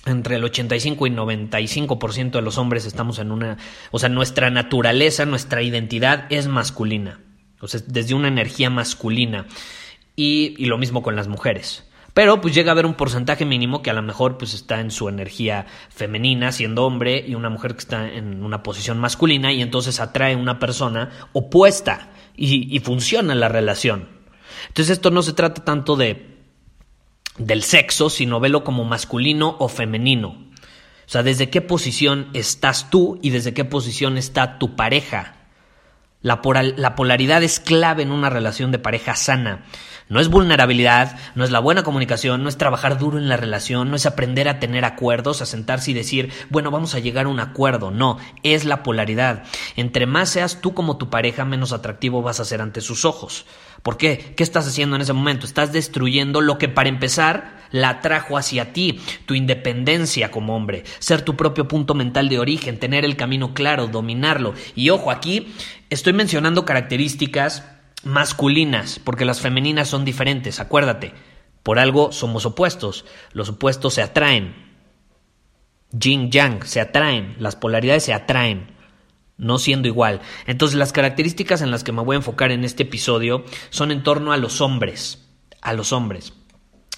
entre 0.06 0.36
el 0.36 0.44
85 0.44 1.08
y 1.08 1.10
95% 1.10 2.32
de 2.32 2.42
los 2.42 2.60
hombres 2.60 2.86
estamos 2.86 3.18
en 3.18 3.32
una, 3.32 3.58
o 3.90 3.98
sea, 3.98 4.08
nuestra 4.08 4.52
naturaleza, 4.52 5.26
nuestra 5.26 5.64
identidad 5.64 6.28
es 6.30 6.48
masculina, 6.48 7.22
o 7.60 7.68
sea, 7.68 7.82
desde 7.88 8.14
una 8.14 8.28
energía 8.28 8.70
masculina 8.70 9.48
y, 10.16 10.54
y 10.58 10.66
lo 10.66 10.78
mismo 10.78 11.02
con 11.02 11.16
las 11.16 11.28
mujeres. 11.28 11.86
Pero 12.14 12.40
pues 12.40 12.56
llega 12.56 12.72
a 12.72 12.74
haber 12.74 12.86
un 12.86 12.94
porcentaje 12.94 13.44
mínimo 13.44 13.82
que 13.82 13.90
a 13.90 13.94
lo 13.94 14.02
mejor 14.02 14.38
pues 14.38 14.54
está 14.54 14.80
en 14.80 14.90
su 14.90 15.10
energía 15.10 15.66
femenina 15.90 16.54
siendo 16.54 16.86
hombre 16.86 17.26
y 17.28 17.36
una 17.36 17.50
mujer 17.50 17.74
que 17.74 17.80
está 17.80 18.08
en 18.08 18.42
una 18.42 18.64
posición 18.64 19.00
masculina 19.00 19.52
y 19.52 19.62
entonces 19.62 20.00
atrae 20.00 20.38
una 20.38 20.58
persona 20.58 21.10
opuesta 21.34 22.12
y, 22.38 22.80
funciona 22.80 23.36
la 23.36 23.50
relación. 23.50 24.10
Entonces 24.68 24.98
esto 24.98 25.12
no 25.12 25.22
se 25.22 25.34
trata 25.34 25.64
tanto 25.64 25.96
de 25.96 26.34
del 27.38 27.64
sexo, 27.64 28.10
sino 28.10 28.40
velo 28.40 28.64
como 28.64 28.86
masculino 28.86 29.58
o 29.60 29.68
femenino. 29.68 30.30
O 30.30 31.10
sea, 31.10 31.22
desde 31.22 31.50
qué 31.50 31.62
posición 31.62 32.30
estás 32.34 32.90
tú 32.90 33.20
y 33.22 33.30
desde 33.30 33.54
qué 33.54 33.66
posición 33.66 34.18
está 34.18 34.58
tu 34.58 34.76
pareja. 34.76 35.36
La, 36.26 36.42
la, 36.76 36.96
polaridad 36.96 37.44
es 37.44 37.60
clave 37.60 38.02
en 38.02 38.10
una 38.12 38.32
relación 38.32 38.72
de 38.72 38.80
pareja 38.80 39.16
sana. 39.16 39.64
No 40.10 40.20
es 40.20 40.28
vulnerabilidad, 40.28 41.20
no 41.36 41.44
es 41.44 41.52
la 41.52 41.60
buena 41.60 41.84
comunicación, 41.84 42.42
no 42.42 42.50
es 42.50 42.58
trabajar 42.58 42.98
duro 42.98 43.20
en 43.20 43.30
la 43.30 43.38
relación, 43.38 43.92
no 43.92 43.96
es 43.96 44.08
aprender 44.08 44.50
a 44.50 44.60
tener 44.60 44.86
acuerdos, 44.86 45.44
a 45.44 45.46
sentarse 45.46 45.92
y 45.92 45.94
decir, 45.94 46.34
bueno, 46.50 46.72
vamos 46.72 46.96
a 46.96 47.00
llegar 47.00 47.28
a 47.28 47.30
un 47.30 47.40
acuerdo. 47.40 47.92
No, 47.92 48.18
es 48.42 48.66
la 48.66 48.82
polaridad. 48.82 49.44
Entre 49.76 50.08
más 50.08 50.30
seas 50.30 50.62
tú 50.62 50.74
como 50.74 50.98
tu 50.98 51.12
pareja, 51.12 51.46
menos 51.46 51.74
atractivo 51.74 52.24
vas 52.24 52.40
a 52.40 52.46
ser 52.46 52.60
ante 52.60 52.82
sus 52.82 53.06
ojos. 53.06 53.46
¿Por 53.84 53.98
qué? 53.98 54.34
¿Qué 54.36 54.42
estás 54.42 54.68
haciendo 54.68 54.96
en 54.96 55.04
ese 55.04 55.14
momento? 55.14 55.46
Estás 55.46 55.72
destruyendo 55.74 56.42
lo 56.42 56.58
que 56.58 56.70
para 56.70 56.90
empezar 56.90 57.56
la 57.70 58.02
trajo 58.02 58.38
hacia 58.38 58.74
ti, 58.74 59.00
tu 59.26 59.34
independencia 59.34 60.32
como 60.32 60.56
hombre, 60.56 60.86
ser 61.00 61.22
tu 61.22 61.36
propio 61.36 61.68
punto 61.68 61.94
mental 61.94 62.30
de 62.30 62.40
origen, 62.40 62.80
tener 62.80 63.06
el 63.06 63.16
camino 63.16 63.54
claro, 63.54 63.88
dominarlo. 63.88 64.54
Y 64.76 64.90
ojo, 64.90 65.12
aquí 65.12 65.54
estoy 65.96 66.14
mencionando 66.14 66.66
características 66.66 67.64
masculinas, 68.04 69.00
porque 69.00 69.26
las 69.26 69.40
femeninas 69.40 69.88
son 69.88 70.06
diferentes, 70.06 70.60
acuérdate. 70.60 71.14
Por 71.64 71.80
algo 71.80 72.12
somos 72.12 72.46
opuestos, 72.46 73.06
los 73.32 73.50
opuestos 73.50 73.94
se 73.96 74.02
atraen. 74.02 74.54
Yin 75.92 76.30
yang 76.32 76.64
se 76.64 76.82
atraen, 76.82 77.36
las 77.40 77.56
polaridades 77.56 78.04
se 78.04 78.14
atraen, 78.14 78.68
no 79.38 79.58
siendo 79.58 79.88
igual. 79.88 80.22
Entonces 80.46 80.78
las 80.78 80.92
características 80.92 81.62
en 81.62 81.72
las 81.72 81.84
que 81.84 81.94
me 81.94 82.04
voy 82.04 82.16
a 82.16 82.18
enfocar 82.18 82.52
en 82.52 82.66
este 82.66 82.84
episodio 82.84 83.46
son 83.70 83.92
en 83.92 84.04
torno 84.04 84.34
a 84.34 84.38
los 84.38 84.60
hombres, 84.60 85.26
a 85.62 85.74
los 85.74 85.94
hombres. 85.94 86.34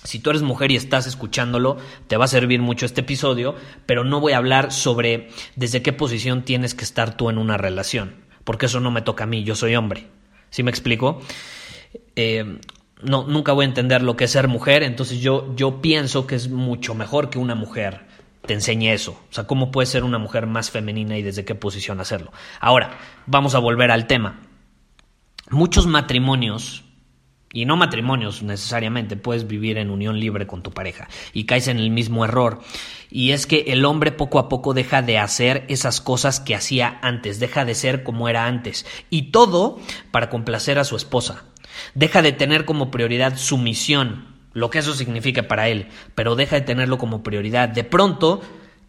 Si 0.04 0.20
tú 0.20 0.32
eres 0.32 0.42
mujer 0.42 0.72
y 0.72 0.76
estás 0.76 1.06
escuchándolo, 1.06 1.78
te 2.08 2.18
va 2.18 2.26
a 2.26 2.30
servir 2.30 2.62
mucho 2.62 2.86
este 2.86 3.02
episodio, 3.02 3.56
pero 3.86 4.04
no 4.04 4.20
voy 4.20 4.34
a 4.34 4.38
hablar 4.38 4.72
sobre 4.72 5.30
desde 5.56 5.82
qué 5.82 5.94
posición 5.94 6.44
tienes 6.44 6.74
que 6.74 6.84
estar 6.84 7.16
tú 7.16 7.30
en 7.30 7.38
una 7.38 7.58
relación, 7.58 8.27
porque 8.48 8.68
eso 8.68 8.80
no 8.80 8.92
me 8.92 9.02
toca 9.02 9.26
a 9.26 9.28
mí, 9.28 9.44
yo 9.44 9.56
soy 9.56 9.76
hombre. 9.76 10.08
¿Sí 10.52 10.64
me 10.64 10.72
explico? 10.72 11.22
Eh, 12.16 12.60
no, 13.04 13.28
nunca 13.28 13.52
voy 13.52 13.66
a 13.66 13.68
entender 13.68 14.02
lo 14.02 14.16
que 14.16 14.24
es 14.24 14.32
ser 14.32 14.48
mujer, 14.48 14.84
entonces 14.84 15.20
yo, 15.20 15.54
yo 15.58 15.82
pienso 15.82 16.26
que 16.28 16.36
es 16.36 16.48
mucho 16.48 16.96
mejor 16.96 17.30
que 17.30 17.40
una 17.40 17.56
mujer 17.56 18.06
te 18.46 18.54
enseñe 18.54 18.94
eso. 18.94 19.22
O 19.30 19.34
sea, 19.34 19.48
cómo 19.48 19.70
puede 19.70 19.86
ser 19.86 20.06
una 20.06 20.18
mujer 20.18 20.48
más 20.48 20.72
femenina 20.72 21.18
y 21.18 21.24
desde 21.24 21.44
qué 21.44 21.56
posición 21.56 22.00
hacerlo. 22.00 22.32
Ahora, 22.62 22.98
vamos 23.26 23.54
a 23.54 23.60
volver 23.60 23.92
al 23.92 24.08
tema. 24.08 24.40
Muchos 25.50 25.86
matrimonios, 25.86 26.86
y 27.54 27.66
no 27.66 27.78
matrimonios 27.78 28.44
necesariamente, 28.44 29.16
puedes 29.16 29.48
vivir 29.48 29.78
en 29.78 29.90
unión 29.90 30.20
libre 30.20 30.48
con 30.48 30.62
tu 30.62 30.72
pareja 30.72 31.08
y 31.34 31.46
caes 31.46 31.68
en 31.68 31.80
el 31.80 31.90
mismo 31.90 32.26
error. 32.26 32.62
Y 33.10 33.32
es 33.32 33.48
que 33.48 33.66
el 33.68 33.86
hombre 33.86 34.12
poco 34.12 34.40
a 34.40 34.50
poco 34.50 34.74
deja 34.74 35.02
de 35.02 35.18
hacer 35.18 35.66
esas 35.70 36.02
cosas 36.02 36.40
que 36.40 36.56
hacía 36.56 37.00
antes, 37.02 37.40
deja 37.40 37.64
de 37.64 37.76
ser 37.76 38.04
como 38.04 38.28
era 38.28 38.48
antes. 38.48 38.86
Y 39.10 39.32
todo 39.32 39.80
para 40.12 40.30
complacer 40.30 40.78
a 40.78 40.84
su 40.84 40.96
esposa. 40.98 41.46
Deja 41.96 42.22
de 42.22 42.34
tener 42.34 42.66
como 42.66 42.92
prioridad 42.92 43.38
su 43.38 43.58
misión, 43.58 44.36
lo 44.54 44.70
que 44.70 44.80
eso 44.80 44.94
significa 44.94 45.44
para 45.44 45.70
él, 45.70 45.88
pero 46.16 46.36
deja 46.36 46.56
de 46.56 46.62
tenerlo 46.62 46.98
como 46.98 47.24
prioridad. 47.24 47.70
De 47.70 47.84
pronto, 47.84 48.42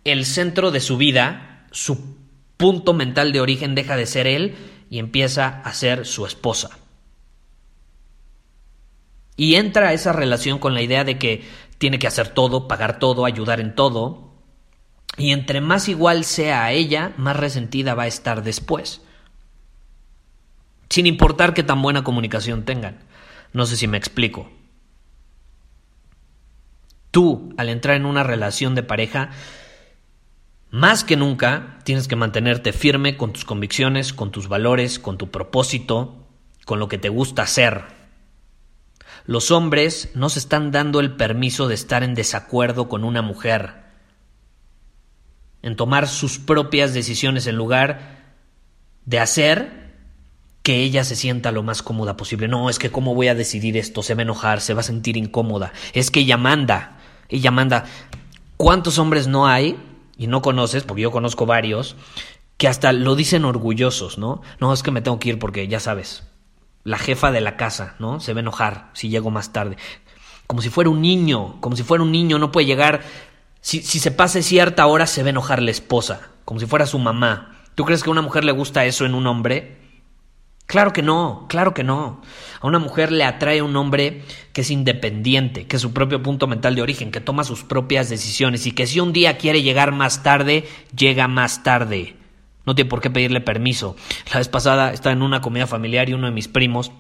el 0.05 0.25
centro 0.25 0.71
de 0.71 0.81
su 0.81 0.97
vida, 0.97 1.67
su 1.71 2.17
punto 2.57 2.93
mental 2.93 3.33
de 3.33 3.41
origen 3.41 3.75
deja 3.75 3.97
de 3.97 4.07
ser 4.07 4.27
él 4.27 4.57
y 4.91 4.99
empieza 4.99 5.61
a 5.63 5.73
ser 5.75 6.07
su 6.07 6.27
esposa. 6.27 6.71
Y 9.39 9.55
entra 9.55 9.93
esa 9.93 10.13
relación 10.13 10.59
con 10.59 10.75
la 10.75 10.83
idea 10.83 11.05
de 11.05 11.17
que 11.17 11.45
tiene 11.79 12.01
que 12.01 12.09
hacer 12.09 12.29
todo, 12.31 12.67
pagar 12.67 12.99
todo, 12.99 13.25
ayudar 13.25 13.61
en 13.61 13.77
todo. 13.77 14.33
Y 15.17 15.31
entre 15.31 15.61
más 15.61 15.89
igual 15.89 16.25
sea 16.25 16.65
a 16.65 16.73
ella, 16.73 17.15
más 17.17 17.37
resentida 17.37 17.95
va 17.95 18.03
a 18.03 18.09
estar 18.09 18.43
después. 18.43 19.01
Sin 20.91 21.07
importar 21.07 21.55
que 21.55 21.63
tan 21.63 21.81
buena 21.81 22.03
comunicación 22.03 22.65
tengan. 22.65 22.99
No 23.53 23.65
sé 23.65 23.77
si 23.77 23.87
me 23.87 23.97
explico. 23.97 24.51
Tú, 27.13 27.55
al 27.57 27.69
entrar 27.69 27.95
en 27.95 28.07
una 28.07 28.25
relación 28.25 28.75
de 28.75 28.83
pareja, 28.83 29.31
más 30.71 31.05
que 31.05 31.17
nunca 31.17 31.79
tienes 31.85 32.09
que 32.09 32.17
mantenerte 32.17 32.73
firme 32.73 33.17
con 33.17 33.33
tus 33.33 33.45
convicciones, 33.45 34.13
con 34.13 34.33
tus 34.33 34.49
valores, 34.49 34.99
con 34.99 35.17
tu 35.17 35.31
propósito, 35.31 36.27
con 36.65 36.81
lo 36.81 36.89
que 36.89 36.99
te 36.99 37.09
gusta 37.09 37.43
hacer. 37.43 37.98
Los 39.29 39.51
hombres 39.51 40.09
no 40.15 40.31
se 40.31 40.39
están 40.39 40.71
dando 40.71 41.01
el 41.01 41.15
permiso 41.15 41.69
de 41.69 41.75
estar 41.75 42.03
en 42.03 42.15
desacuerdo 42.15 42.89
con 42.89 43.05
una 43.05 43.21
mujer, 43.21 43.75
en 45.61 45.77
tomar 45.77 46.09
sus 46.09 46.39
propias 46.39 46.95
decisiones 46.95 47.47
en 47.47 47.55
lugar 47.55 48.23
de 49.05 49.21
hacer 49.21 49.93
que 50.63 50.77
ella 50.77 51.05
se 51.05 51.15
sienta 51.15 51.53
lo 51.53 51.63
más 51.63 51.83
cómoda 51.83 52.17
posible. 52.17 52.49
No, 52.49 52.71
es 52.71 52.79
que 52.79 52.91
cómo 52.91 53.15
voy 53.15 53.29
a 53.29 53.35
decidir 53.35 53.77
esto, 53.77 54.03
se 54.03 54.15
va 54.15 54.21
a 54.21 54.23
enojar, 54.23 54.63
se 54.63 54.73
va 54.73 54.81
a 54.81 54.83
sentir 54.83 55.19
incómoda. 55.19 55.75
Es 55.93 56.11
que 56.11 56.21
ella 56.21 56.39
manda, 56.39 56.97
ella 57.29 57.51
manda. 57.51 57.85
¿Cuántos 58.57 58.99
hombres 58.99 59.27
no 59.29 59.47
hay? 59.47 59.79
Y 60.17 60.29
no 60.29 60.41
conoces, 60.41 60.85
porque 60.85 61.03
yo 61.03 61.11
conozco 61.11 61.45
varios, 61.45 61.97
que 62.57 62.67
hasta 62.67 62.95
lo 62.95 63.15
dicen 63.15 63.45
orgullosos, 63.45 64.17
¿no? 64.17 64.41
No, 64.59 64.73
es 64.73 64.83
que 64.83 64.91
me 64.91 65.03
tengo 65.03 65.19
que 65.19 65.29
ir 65.29 65.39
porque 65.39 65.69
ya 65.69 65.81
sabes, 65.81 66.23
la 66.89 66.97
jefa 66.99 67.31
de 67.31 67.43
la 67.43 67.57
casa, 67.57 67.95
¿no? 67.99 68.19
Se 68.19 68.33
va 68.33 68.39
a 68.39 68.41
enojar 68.41 68.91
si 68.95 69.11
llego 69.11 69.31
más 69.31 69.53
tarde. 69.53 69.77
Como 70.47 70.63
si 70.63 70.71
fuera 70.71 70.89
un 70.89 71.03
niño, 71.03 71.61
como 71.61 71.77
si 71.77 71.83
fuera 71.83 72.03
un 72.03 72.11
niño, 72.11 72.39
no 72.39 72.51
puede 72.51 72.67
llegar. 72.67 73.03
Si, 73.61 73.83
si 73.83 74.01
se 74.01 74.11
pase 74.11 74.43
cierta 74.43 74.87
hora, 74.87 75.07
se 75.07 75.23
va 75.23 75.27
a 75.27 75.31
enojar 75.31 75.63
la 75.63 75.71
esposa, 75.71 76.31
como 76.47 76.59
si 76.59 76.67
fuera 76.67 76.87
su 76.87 76.99
mamá. 76.99 77.61
¿Tú 77.75 77.85
crees 77.85 78.03
que 78.03 78.09
a 78.09 78.13
una 78.13 78.23
mujer 78.23 78.45
le 78.45 78.53
gusta 78.53 78.87
eso 78.87 79.05
en 79.05 79.15
un 79.15 79.27
hombre? 79.27 79.77
Claro 80.65 80.95
que 80.95 81.03
no, 81.03 81.45
claro 81.51 81.75
que 81.75 81.85
no. 81.85 82.23
A 82.61 82.67
una 82.67 82.79
mujer 82.79 83.13
le 83.13 83.25
atrae 83.25 83.61
un 83.61 83.77
hombre 83.77 84.23
que 84.55 84.63
es 84.63 84.71
independiente, 84.71 85.67
que 85.67 85.77
es 85.77 85.83
su 85.83 85.93
propio 85.93 86.23
punto 86.23 86.47
mental 86.47 86.75
de 86.75 86.83
origen, 86.83 87.11
que 87.11 87.21
toma 87.21 87.45
sus 87.45 87.65
propias 87.65 88.09
decisiones 88.09 88.67
y 88.67 88.73
que 88.73 88.87
si 88.87 89.01
un 89.01 89.13
día 89.13 89.37
quiere 89.37 89.63
llegar 89.63 89.93
más 89.93 90.23
tarde, 90.23 90.67
llega 90.97 91.29
más 91.29 91.63
tarde. 91.63 92.17
No 92.69 92.75
tiene 92.75 92.91
por 92.91 93.01
qué 93.01 93.09
pedirle 93.09 93.41
permiso. 93.41 93.97
La 94.31 94.41
vez 94.41 94.49
pasada 94.49 94.93
estaba 94.93 95.15
en 95.15 95.23
una 95.23 95.41
comida 95.41 95.67
familiar 95.67 96.11
y 96.11 96.13
uno 96.13 96.27
de 96.27 96.35
mis 96.35 96.49
primos 96.49 96.93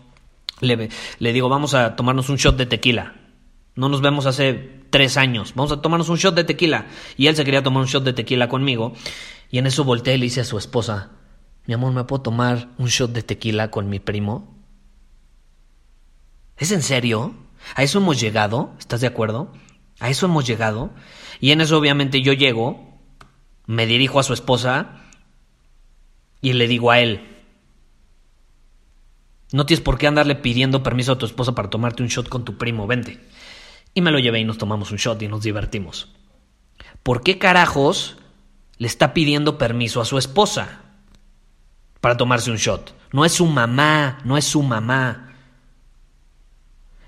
le, 0.62 0.88
le 1.18 1.32
digo, 1.34 1.50
vamos 1.50 1.75
a 1.75 1.94
tomarnos 1.94 2.30
un 2.30 2.37
shot 2.37 2.56
de 2.56 2.64
tequila. 2.64 3.16
No 3.75 3.90
nos 3.90 4.00
vemos 4.00 4.25
hace 4.25 4.54
tres 4.88 5.18
años. 5.18 5.52
Vamos 5.54 5.70
a 5.72 5.82
tomarnos 5.82 6.08
un 6.08 6.16
shot 6.16 6.34
de 6.34 6.44
tequila. 6.44 6.87
Y 7.18 7.26
él 7.26 7.37
se 7.37 7.44
quería 7.44 7.62
tomar 7.62 7.82
un 7.82 7.87
shot 7.87 8.02
de 8.02 8.14
tequila 8.14 8.48
conmigo. 8.48 8.94
Y 9.50 9.58
en 9.58 9.66
eso 9.66 9.84
volteé 9.84 10.14
y 10.14 10.16
le 10.16 10.25
dice 10.25 10.40
a 10.40 10.44
su 10.44 10.56
esposa, 10.56 11.10
mi 11.66 11.75
amor, 11.75 11.92
¿me 11.92 12.04
puedo 12.04 12.22
tomar 12.22 12.70
un 12.78 12.87
shot 12.87 13.12
de 13.12 13.22
tequila 13.22 13.70
con 13.70 13.90
mi 13.90 14.00
primo? 14.00 14.56
¿Es 16.56 16.72
en 16.72 16.80
serio? 16.80 17.34
¿A 17.75 17.82
eso 17.82 17.98
hemos 17.98 18.18
llegado? 18.18 18.72
¿Estás 18.78 19.02
de 19.02 19.06
acuerdo? 19.06 19.52
¿A 20.00 20.08
eso 20.08 20.25
hemos 20.25 20.46
llegado? 20.46 20.92
Y 21.40 21.50
en 21.50 21.60
eso 21.60 21.76
obviamente 21.76 22.22
yo 22.22 22.32
llego, 22.32 22.98
me 23.66 23.84
dirijo 23.84 24.18
a 24.18 24.22
su 24.22 24.32
esposa 24.32 25.04
y 26.40 26.52
le 26.52 26.68
digo 26.68 26.90
a 26.90 27.00
él, 27.00 27.38
no 29.52 29.66
tienes 29.66 29.83
por 29.83 29.99
qué 29.99 30.07
andarle 30.07 30.35
pidiendo 30.35 30.83
permiso 30.83 31.12
a 31.12 31.18
tu 31.18 31.26
esposa 31.26 31.54
para 31.54 31.71
tomarte 31.71 32.02
un 32.02 32.09
shot 32.09 32.28
con 32.28 32.45
tu 32.45 32.59
primo, 32.59 32.87
vente. 32.87 33.18
Y 33.95 34.00
me 34.02 34.11
lo 34.11 34.18
llevé 34.18 34.40
y 34.40 34.45
nos 34.45 34.59
tomamos 34.59 34.90
un 34.90 34.99
shot 34.99 35.21
y 35.23 35.28
nos 35.28 35.42
divertimos. 35.42 36.12
¿Por 37.02 37.23
qué 37.23 37.38
carajos 37.38 38.18
le 38.76 38.87
está 38.87 39.14
pidiendo 39.14 39.57
permiso 39.57 40.00
a 40.00 40.04
su 40.04 40.18
esposa 40.18 40.83
para 42.00 42.16
tomarse 42.16 42.50
un 42.50 42.59
shot? 42.59 42.95
No 43.12 43.25
es 43.25 43.33
su 43.33 43.47
mamá, 43.47 44.18
no 44.25 44.37
es 44.37 44.45
su 44.45 44.62
mamá. 44.62 45.33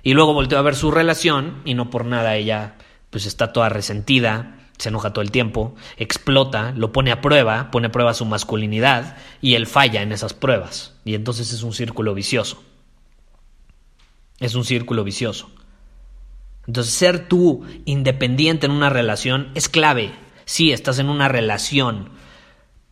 Y 0.03 0.15
luego 0.15 0.33
volteó 0.33 0.59
a 0.59 0.63
ver 0.63 0.75
su 0.75 0.91
relación 0.91 1.61
y 1.67 1.75
no 1.75 1.91
por 1.91 2.07
nada 2.07 2.37
ella 2.37 2.77
pues 3.11 3.27
está 3.27 3.53
toda 3.53 3.69
resentida, 3.69 4.60
se 4.81 4.89
enoja 4.89 5.13
todo 5.13 5.23
el 5.23 5.31
tiempo, 5.31 5.75
explota, 5.97 6.73
lo 6.77 6.93
pone 6.93 7.13
a 7.13 7.21
prueba, 7.21 7.71
pone 7.71 7.89
a 7.89 7.93
prueba 7.93 8.15
su 8.15 8.25
masculinidad 8.25 9.17
y 9.43 9.55
él 9.55 9.67
falla 9.67 10.03
en 10.03 10.13
esas 10.13 10.33
pruebas. 10.33 10.95
Y 11.05 11.15
entonces 11.15 11.53
es 11.53 11.63
un 11.63 11.75
círculo 11.75 12.15
vicioso. 12.15 12.63
Es 14.39 14.55
un 14.55 14.65
círculo 14.65 15.05
vicioso. 15.05 15.51
Entonces, 16.67 16.95
ser 16.95 17.29
tú 17.29 17.65
independiente 17.85 18.67
en 18.67 18.73
una 18.73 18.91
relación 18.91 19.51
es 19.55 19.69
clave. 19.69 20.13
Sí, 20.45 20.73
estás 20.73 20.99
en 20.99 21.09
una 21.09 21.29
relación, 21.29 22.11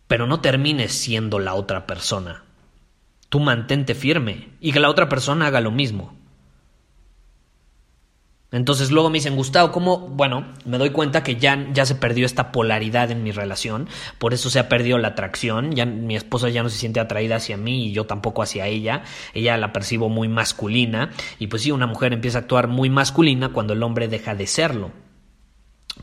pero 0.07 0.26
no 0.26 0.40
termines 0.40 0.92
siendo 0.92 1.38
la 1.38 1.54
otra 1.54 1.87
persona. 1.87 2.45
Tú 3.28 3.40
mantente 3.40 3.95
firme 3.95 4.50
y 4.61 4.73
que 4.73 4.80
la 4.80 4.90
otra 4.90 5.09
persona 5.09 5.47
haga 5.47 5.61
lo 5.61 5.71
mismo. 5.71 6.16
Entonces 8.50 8.90
luego 8.90 9.11
me 9.11 9.19
dicen, 9.19 9.37
Gustavo, 9.37 9.73
¿cómo? 9.73 9.99
Bueno, 9.99 10.47
me 10.64 10.78
doy 10.78 10.90
cuenta 10.90 11.23
que 11.23 11.37
ya, 11.37 11.69
ya 11.73 11.85
se 11.85 11.95
perdió 11.95 12.25
esta 12.25 12.50
polaridad 12.50 13.11
en 13.11 13.23
mi 13.23 13.31
relación, 13.31 13.88
por 14.19 14.33
eso 14.33 14.49
se 14.49 14.59
ha 14.59 14.71
perdido 14.71 14.97
la 14.97 15.09
atracción, 15.09 15.73
ya 15.73 15.85
mi 15.85 16.17
esposa 16.17 16.49
ya 16.49 16.62
no 16.62 16.71
se 16.71 16.78
siente 16.78 16.99
atraída 16.99 17.37
hacia 17.37 17.59
mí 17.59 17.88
y 17.88 17.93
yo 17.93 18.07
tampoco 18.07 18.43
hacia 18.43 18.67
ella, 18.67 19.02
ella 19.35 19.59
la 19.59 19.75
percibo 19.75 20.09
muy 20.09 20.28
masculina, 20.28 21.11
y 21.38 21.49
pues 21.49 21.62
sí, 21.62 21.73
una 21.73 21.87
mujer 21.87 22.14
empieza 22.14 22.38
a 22.38 22.40
actuar 22.43 22.69
muy 22.69 22.88
masculina 22.88 23.50
cuando 23.50 23.75
el 23.75 23.83
hombre 23.83 24.09
deja 24.09 24.35
de 24.35 24.47
serlo. 24.47 25.07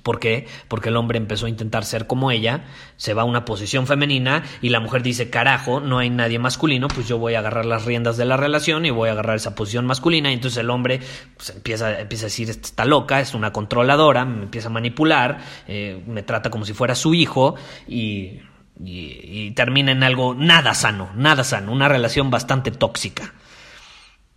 ¿Por 0.06 0.20
qué? 0.20 0.46
Porque 0.68 0.90
el 0.90 0.98
hombre 0.98 1.18
empezó 1.18 1.48
a 1.48 1.50
intentar 1.50 1.84
ser 1.84 2.06
como 2.06 2.30
ella, 2.30 2.66
se 2.96 3.16
va 3.16 3.24
a 3.24 3.26
una 3.26 3.44
posición 3.44 3.88
femenina 3.88 4.44
y 4.62 4.70
la 4.70 4.80
mujer 4.80 5.02
dice, 5.02 5.32
carajo, 5.32 5.80
no 5.80 5.98
hay 5.98 6.12
nadie 6.12 6.38
masculino, 6.38 6.90
pues 6.90 7.08
yo 7.08 7.18
voy 7.18 7.34
a 7.34 7.40
agarrar 7.40 7.66
las 7.66 7.86
riendas 7.86 8.16
de 8.16 8.26
la 8.26 8.38
relación 8.38 8.86
y 8.86 8.92
voy 8.92 9.10
a 9.10 9.14
agarrar 9.14 9.38
esa 9.38 9.56
posición 9.56 9.88
masculina. 9.88 10.30
Y 10.30 10.36
entonces 10.36 10.60
el 10.60 10.70
hombre 10.70 11.00
pues, 11.36 11.50
empieza, 11.50 12.00
empieza 12.00 12.26
a 12.26 12.28
decir, 12.28 12.52
está 12.52 12.86
loca, 12.86 13.20
es 13.20 13.34
una 13.34 13.52
controladora, 13.52 14.26
me 14.26 14.44
empieza 14.44 14.68
a 14.68 14.72
manipular, 14.72 15.40
eh, 15.68 16.04
me 16.06 16.22
trata 16.22 16.52
como 16.52 16.66
si 16.66 16.74
fuera 16.74 16.94
su 16.94 17.16
hijo 17.16 17.56
y, 17.88 18.42
y 18.80 19.50
termina 19.56 19.92
en 19.92 20.04
algo 20.04 20.36
nada 20.36 20.76
sano, 20.76 21.10
nada 21.16 21.44
sano, 21.44 21.72
una 21.72 21.88
relación 21.88 22.30
bastante 22.30 22.70
tóxica. 22.70 23.34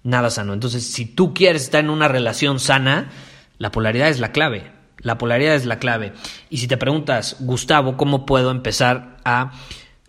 Nada 0.03 0.31
sano. 0.31 0.55
Entonces, 0.55 0.91
si 0.91 1.05
tú 1.05 1.35
quieres 1.35 1.65
estar 1.65 1.85
en 1.85 1.91
una 1.91 2.09
relación 2.09 2.59
sana, 2.59 3.11
la 3.59 3.71
polaridad 3.71 4.09
es 4.09 4.19
la 4.19 4.33
clave 4.33 4.78
la 5.01 5.19
polaridad 5.19 5.55
es 5.55 5.67
la 5.67 5.79
clave. 5.79 6.13
Y 6.51 6.59
si 6.59 6.69
te 6.69 6.77
preguntas, 6.77 7.37
Gustavo, 7.41 7.97
¿cómo 7.97 8.27
puedo 8.27 8.51
empezar 8.51 9.17
a 9.25 9.53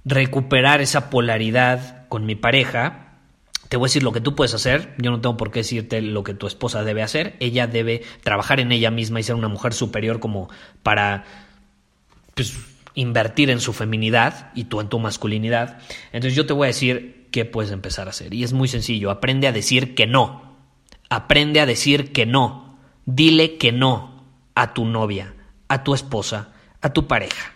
recuperar 0.05 0.81
esa 0.81 1.09
polaridad 1.09 2.07
con 2.07 2.25
mi 2.25 2.35
pareja? 2.35 3.17
Te 3.69 3.77
voy 3.77 3.85
a 3.85 3.89
decir 3.89 4.03
lo 4.03 4.11
que 4.11 4.21
tú 4.21 4.35
puedes 4.35 4.53
hacer. 4.55 4.95
Yo 4.97 5.11
no 5.11 5.21
tengo 5.21 5.37
por 5.37 5.51
qué 5.51 5.59
decirte 5.59 6.01
lo 6.01 6.23
que 6.23 6.33
tu 6.33 6.47
esposa 6.47 6.83
debe 6.83 7.03
hacer. 7.03 7.35
Ella 7.39 7.67
debe 7.67 8.01
trabajar 8.23 8.59
en 8.59 8.71
ella 8.71 8.89
misma 8.89 9.19
y 9.19 9.23
ser 9.23 9.35
una 9.35 9.47
mujer 9.47 9.73
superior 9.73 10.19
como 10.19 10.49
para 10.81 11.25
pues, 12.33 12.57
invertir 12.95 13.51
en 13.51 13.59
su 13.59 13.73
feminidad 13.73 14.49
y 14.55 14.63
tú 14.65 14.81
en 14.81 14.89
tu 14.89 14.97
masculinidad. 14.97 15.77
Entonces 16.11 16.35
yo 16.35 16.47
te 16.47 16.53
voy 16.53 16.65
a 16.65 16.67
decir 16.67 17.27
qué 17.31 17.45
puedes 17.45 17.71
empezar 17.71 18.07
a 18.07 18.09
hacer. 18.09 18.33
Y 18.33 18.43
es 18.43 18.53
muy 18.53 18.67
sencillo. 18.67 19.11
Aprende 19.11 19.47
a 19.47 19.51
decir 19.51 19.93
que 19.93 20.07
no. 20.07 20.57
Aprende 21.11 21.59
a 21.59 21.67
decir 21.67 22.11
que 22.11 22.25
no. 22.25 22.79
Dile 23.05 23.57
que 23.57 23.71
no 23.71 24.18
a 24.59 24.73
tu 24.73 24.83
novia, 24.83 25.33
a 25.69 25.85
tu 25.85 25.93
esposa, 25.93 26.51
a 26.81 26.91
tu 26.91 27.07
pareja. 27.07 27.53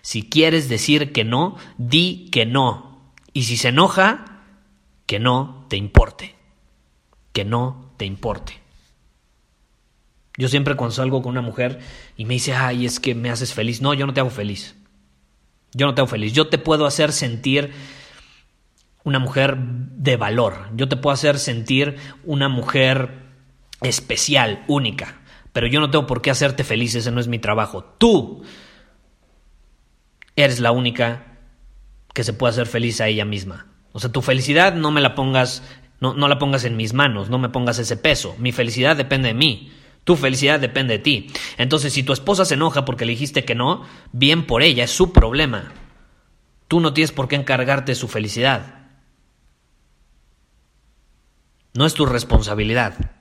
Si 0.00 0.26
quieres 0.26 0.70
decir 0.70 1.12
que 1.12 1.24
no, 1.24 1.58
di 1.76 2.30
que 2.32 2.46
no. 2.46 3.12
Y 3.34 3.42
si 3.42 3.58
se 3.58 3.68
enoja, 3.68 4.44
que 5.04 5.18
no 5.18 5.66
te 5.68 5.76
importe. 5.76 6.34
Que 7.34 7.44
no 7.44 7.92
te 7.98 8.06
importe. 8.06 8.54
Yo 10.38 10.48
siempre 10.48 10.74
cuando 10.74 10.94
salgo 10.94 11.20
con 11.20 11.32
una 11.32 11.42
mujer 11.42 11.80
y 12.16 12.24
me 12.24 12.34
dice, 12.34 12.54
ay, 12.54 12.86
es 12.86 12.98
que 12.98 13.14
me 13.14 13.28
haces 13.28 13.52
feliz. 13.52 13.82
No, 13.82 13.92
yo 13.92 14.06
no 14.06 14.14
te 14.14 14.20
hago 14.20 14.30
feliz. 14.30 14.74
Yo 15.74 15.84
no 15.84 15.94
te 15.94 16.00
hago 16.00 16.08
feliz. 16.08 16.32
Yo 16.32 16.48
te 16.48 16.56
puedo 16.56 16.86
hacer 16.86 17.12
sentir 17.12 17.72
una 19.04 19.18
mujer 19.18 19.58
de 19.58 20.16
valor. 20.16 20.70
Yo 20.74 20.88
te 20.88 20.96
puedo 20.96 21.12
hacer 21.12 21.38
sentir 21.38 21.98
una 22.24 22.48
mujer 22.48 23.26
especial, 23.82 24.64
única 24.66 25.17
pero 25.58 25.66
yo 25.66 25.80
no 25.80 25.90
tengo 25.90 26.06
por 26.06 26.22
qué 26.22 26.30
hacerte 26.30 26.62
feliz, 26.62 26.94
ese 26.94 27.10
no 27.10 27.18
es 27.18 27.26
mi 27.26 27.40
trabajo. 27.40 27.82
Tú 27.82 28.44
eres 30.36 30.60
la 30.60 30.70
única 30.70 31.36
que 32.14 32.22
se 32.22 32.32
puede 32.32 32.52
hacer 32.52 32.68
feliz 32.68 33.00
a 33.00 33.08
ella 33.08 33.24
misma. 33.24 33.66
O 33.90 33.98
sea, 33.98 34.12
tu 34.12 34.22
felicidad 34.22 34.72
no 34.74 34.92
me 34.92 35.00
la 35.00 35.16
pongas, 35.16 35.64
no, 35.98 36.14
no 36.14 36.28
la 36.28 36.38
pongas 36.38 36.62
en 36.62 36.76
mis 36.76 36.92
manos, 36.92 37.28
no 37.28 37.40
me 37.40 37.48
pongas 37.48 37.80
ese 37.80 37.96
peso. 37.96 38.36
Mi 38.38 38.52
felicidad 38.52 38.96
depende 38.96 39.26
de 39.26 39.34
mí. 39.34 39.72
Tu 40.04 40.14
felicidad 40.14 40.60
depende 40.60 40.98
de 40.98 41.02
ti. 41.02 41.26
Entonces, 41.56 41.92
si 41.92 42.04
tu 42.04 42.12
esposa 42.12 42.44
se 42.44 42.54
enoja 42.54 42.84
porque 42.84 43.04
le 43.04 43.14
dijiste 43.14 43.44
que 43.44 43.56
no, 43.56 43.82
bien 44.12 44.46
por 44.46 44.62
ella, 44.62 44.84
es 44.84 44.92
su 44.92 45.12
problema. 45.12 45.72
Tú 46.68 46.78
no 46.78 46.92
tienes 46.92 47.10
por 47.10 47.26
qué 47.26 47.34
encargarte 47.34 47.90
de 47.90 47.96
su 47.96 48.06
felicidad. 48.06 48.92
No 51.74 51.84
es 51.84 51.94
tu 51.94 52.06
responsabilidad. 52.06 53.17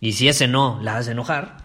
Y 0.00 0.12
si 0.12 0.28
ese 0.28 0.48
no 0.48 0.80
la 0.82 0.96
hace 0.96 1.12
enojar, 1.12 1.58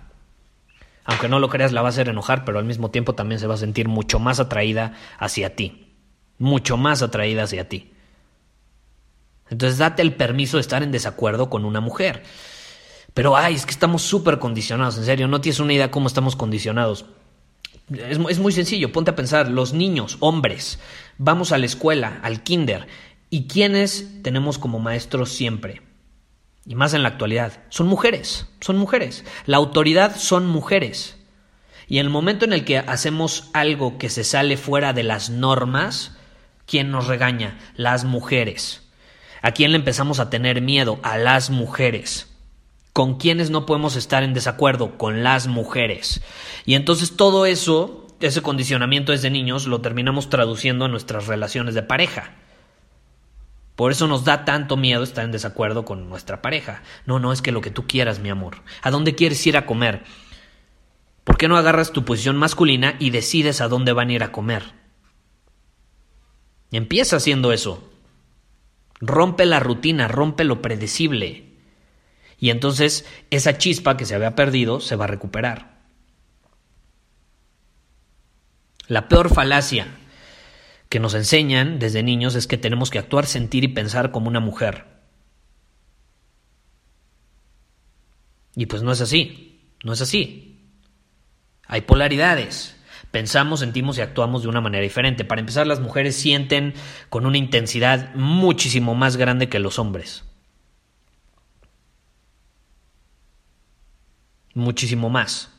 aunque 1.05 1.29
no 1.29 1.39
lo 1.39 1.49
creas, 1.49 1.71
la 1.71 1.81
va 1.81 1.87
a 1.87 1.89
hacer 1.89 2.09
enojar, 2.09 2.43
pero 2.43 2.59
al 2.59 2.65
mismo 2.65 2.91
tiempo 2.91 3.13
también 3.13 3.39
se 3.39 3.47
va 3.47 3.53
a 3.53 3.57
sentir 3.57 3.87
mucho 3.87 4.19
más 4.19 4.39
atraída 4.39 4.93
hacia 5.19 5.55
ti. 5.55 5.93
Mucho 6.37 6.77
más 6.77 7.01
atraída 7.01 7.43
hacia 7.43 7.69
ti. 7.69 7.93
Entonces 9.49 9.77
date 9.77 10.01
el 10.01 10.15
permiso 10.15 10.57
de 10.57 10.61
estar 10.61 10.83
en 10.83 10.91
desacuerdo 10.91 11.49
con 11.49 11.63
una 11.63 11.79
mujer. 11.79 12.23
Pero, 13.13 13.37
ay, 13.37 13.55
es 13.55 13.65
que 13.65 13.71
estamos 13.71 14.01
súper 14.01 14.39
condicionados, 14.39 14.97
en 14.97 15.05
serio, 15.05 15.27
no 15.27 15.39
tienes 15.39 15.59
una 15.61 15.71
idea 15.71 15.91
cómo 15.91 16.07
estamos 16.07 16.35
condicionados. 16.35 17.05
Es, 17.89 18.17
es, 18.17 18.39
muy 18.39 18.51
sencillo, 18.51 18.91
ponte 18.91 19.11
a 19.11 19.15
pensar, 19.15 19.47
los 19.47 19.73
niños, 19.73 20.17
hombres, 20.19 20.79
vamos 21.17 21.53
a 21.53 21.57
la 21.57 21.67
escuela, 21.67 22.19
al 22.23 22.43
kinder, 22.43 22.87
¿y 23.29 23.47
quiénes 23.47 24.21
tenemos 24.23 24.57
como 24.57 24.79
maestros 24.79 25.31
siempre? 25.31 25.81
Y 26.65 26.75
más 26.75 26.93
en 26.93 27.03
la 27.03 27.09
actualidad, 27.09 27.63
son 27.69 27.87
mujeres, 27.87 28.47
son 28.59 28.77
mujeres. 28.77 29.23
La 29.45 29.57
autoridad 29.57 30.15
son 30.15 30.47
mujeres. 30.47 31.17
Y 31.87 31.99
en 31.99 32.07
el 32.07 32.11
momento 32.11 32.45
en 32.45 32.53
el 32.53 32.65
que 32.65 32.79
hacemos 32.79 33.49
algo 33.53 33.97
que 33.99 34.09
se 34.09 34.23
sale 34.23 34.57
fuera 34.57 34.91
de 34.91 35.03
las 35.03 35.29
normas, 35.29 36.17
¿quién 36.65 36.89
nos 36.89 37.07
regaña? 37.07 37.59
Las 37.75 38.03
mujeres. 38.03 38.81
¿A 39.43 39.51
quién 39.51 39.71
le 39.71 39.77
empezamos 39.77 40.19
a 40.19 40.31
tener 40.31 40.61
miedo? 40.61 40.99
A 41.03 41.17
las 41.17 41.51
mujeres. 41.51 42.31
¿Con 42.93 43.17
quiénes 43.17 43.51
no 43.51 43.67
podemos 43.67 43.95
estar 43.95 44.23
en 44.23 44.33
desacuerdo? 44.33 44.97
Con 44.97 45.21
las 45.21 45.45
mujeres. 45.45 46.23
Y 46.65 46.73
entonces 46.73 47.15
todo 47.15 47.45
eso, 47.45 48.07
ese 48.21 48.41
condicionamiento 48.41 49.11
desde 49.11 49.29
niños, 49.29 49.67
lo 49.67 49.81
terminamos 49.81 50.29
traduciendo 50.29 50.85
a 50.85 50.87
nuestras 50.87 51.27
relaciones 51.27 51.75
de 51.75 51.83
pareja. 51.83 52.33
Por 53.75 53.91
eso 53.91 54.07
nos 54.07 54.23
da 54.23 54.45
tanto 54.45 54.77
miedo 54.77 55.03
estar 55.03 55.25
en 55.25 55.31
desacuerdo 55.31 55.83
con 55.83 56.07
nuestra 56.07 56.41
pareja. 56.41 56.81
No, 57.05 57.19
no 57.19 57.33
es 57.33 57.41
que 57.41 57.51
lo 57.51 57.61
que 57.61 57.71
tú 57.71 57.85
quieras, 57.87 58.19
mi 58.19 58.29
amor. 58.29 58.63
¿A 58.81 58.89
dónde 58.89 59.15
quieres 59.15 59.45
ir 59.45 59.57
a 59.57 59.65
comer? 59.65 60.03
¿Por 61.25 61.37
qué 61.37 61.47
no 61.47 61.57
agarras 61.57 61.91
tu 61.91 62.05
posición 62.05 62.37
masculina 62.37 62.95
y 62.99 63.09
decides 63.09 63.59
a 63.59 63.67
dónde 63.67 63.91
van 63.91 64.09
a 64.09 64.13
ir 64.13 64.23
a 64.23 64.31
comer? 64.31 64.63
Empieza 66.71 67.17
haciendo 67.17 67.51
eso. 67.51 67.91
Rompe 69.01 69.45
la 69.45 69.59
rutina, 69.59 70.07
rompe 70.07 70.45
lo 70.45 70.61
predecible. 70.61 71.45
Y 72.39 72.51
entonces 72.51 73.05
esa 73.29 73.57
chispa 73.57 73.97
que 73.97 74.05
se 74.05 74.15
había 74.15 74.35
perdido 74.35 74.79
se 74.79 74.95
va 74.95 75.05
a 75.05 75.09
recuperar. 75.09 75.75
La 78.87 79.07
peor 79.09 79.33
falacia 79.33 79.87
que 80.95 80.99
nos 81.01 81.13
enseñan 81.13 81.77
desde 81.77 82.03
niños 82.03 82.35
es 82.35 82.47
que 82.47 82.57
tenemos 82.57 82.89
que 82.89 82.99
actuar, 82.99 83.25
sentir 83.25 83.65
y 83.65 83.67
pensar 83.67 84.11
como 84.11 84.29
una 84.29 84.39
mujer. 84.39 84.85
Y 88.55 88.67
pues 88.67 88.81
no 88.81 88.93
es 88.93 89.01
así, 89.01 89.75
no 89.83 89.91
es 89.91 89.99
así. 89.99 90.71
Hay 91.67 91.81
polaridades. 91.81 92.77
Pensamos, 93.11 93.59
sentimos 93.59 93.97
y 93.97 94.01
actuamos 94.03 94.43
de 94.43 94.47
una 94.47 94.61
manera 94.61 94.83
diferente. 94.83 95.25
Para 95.25 95.41
empezar, 95.41 95.67
las 95.67 95.81
mujeres 95.81 96.15
sienten 96.15 96.73
con 97.09 97.25
una 97.25 97.37
intensidad 97.37 98.15
muchísimo 98.15 98.95
más 98.95 99.17
grande 99.17 99.49
que 99.49 99.59
los 99.59 99.79
hombres. 99.79 100.23
Muchísimo 104.53 105.09
más. 105.09 105.51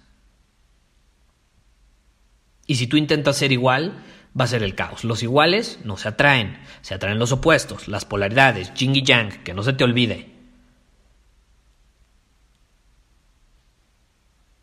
Y 2.67 2.77
si 2.77 2.87
tú 2.87 2.97
intentas 2.97 3.37
ser 3.37 3.53
igual, 3.53 4.03
va 4.39 4.45
a 4.45 4.49
ser 4.49 4.63
el 4.63 4.75
caos. 4.75 5.05
Los 5.05 5.23
iguales 5.23 5.81
no 5.85 5.97
se 5.97 6.09
atraen, 6.09 6.59
se 6.83 6.95
atraen 6.95 7.19
los 7.19 7.33
opuestos, 7.33 7.89
las 7.89 8.05
polaridades, 8.05 8.75
yin 8.75 8.95
y 8.95 9.03
yang, 9.03 9.43
que 9.43 9.55
no 9.55 9.63
se 9.63 9.73
te 9.73 9.85
olvide. 9.85 10.37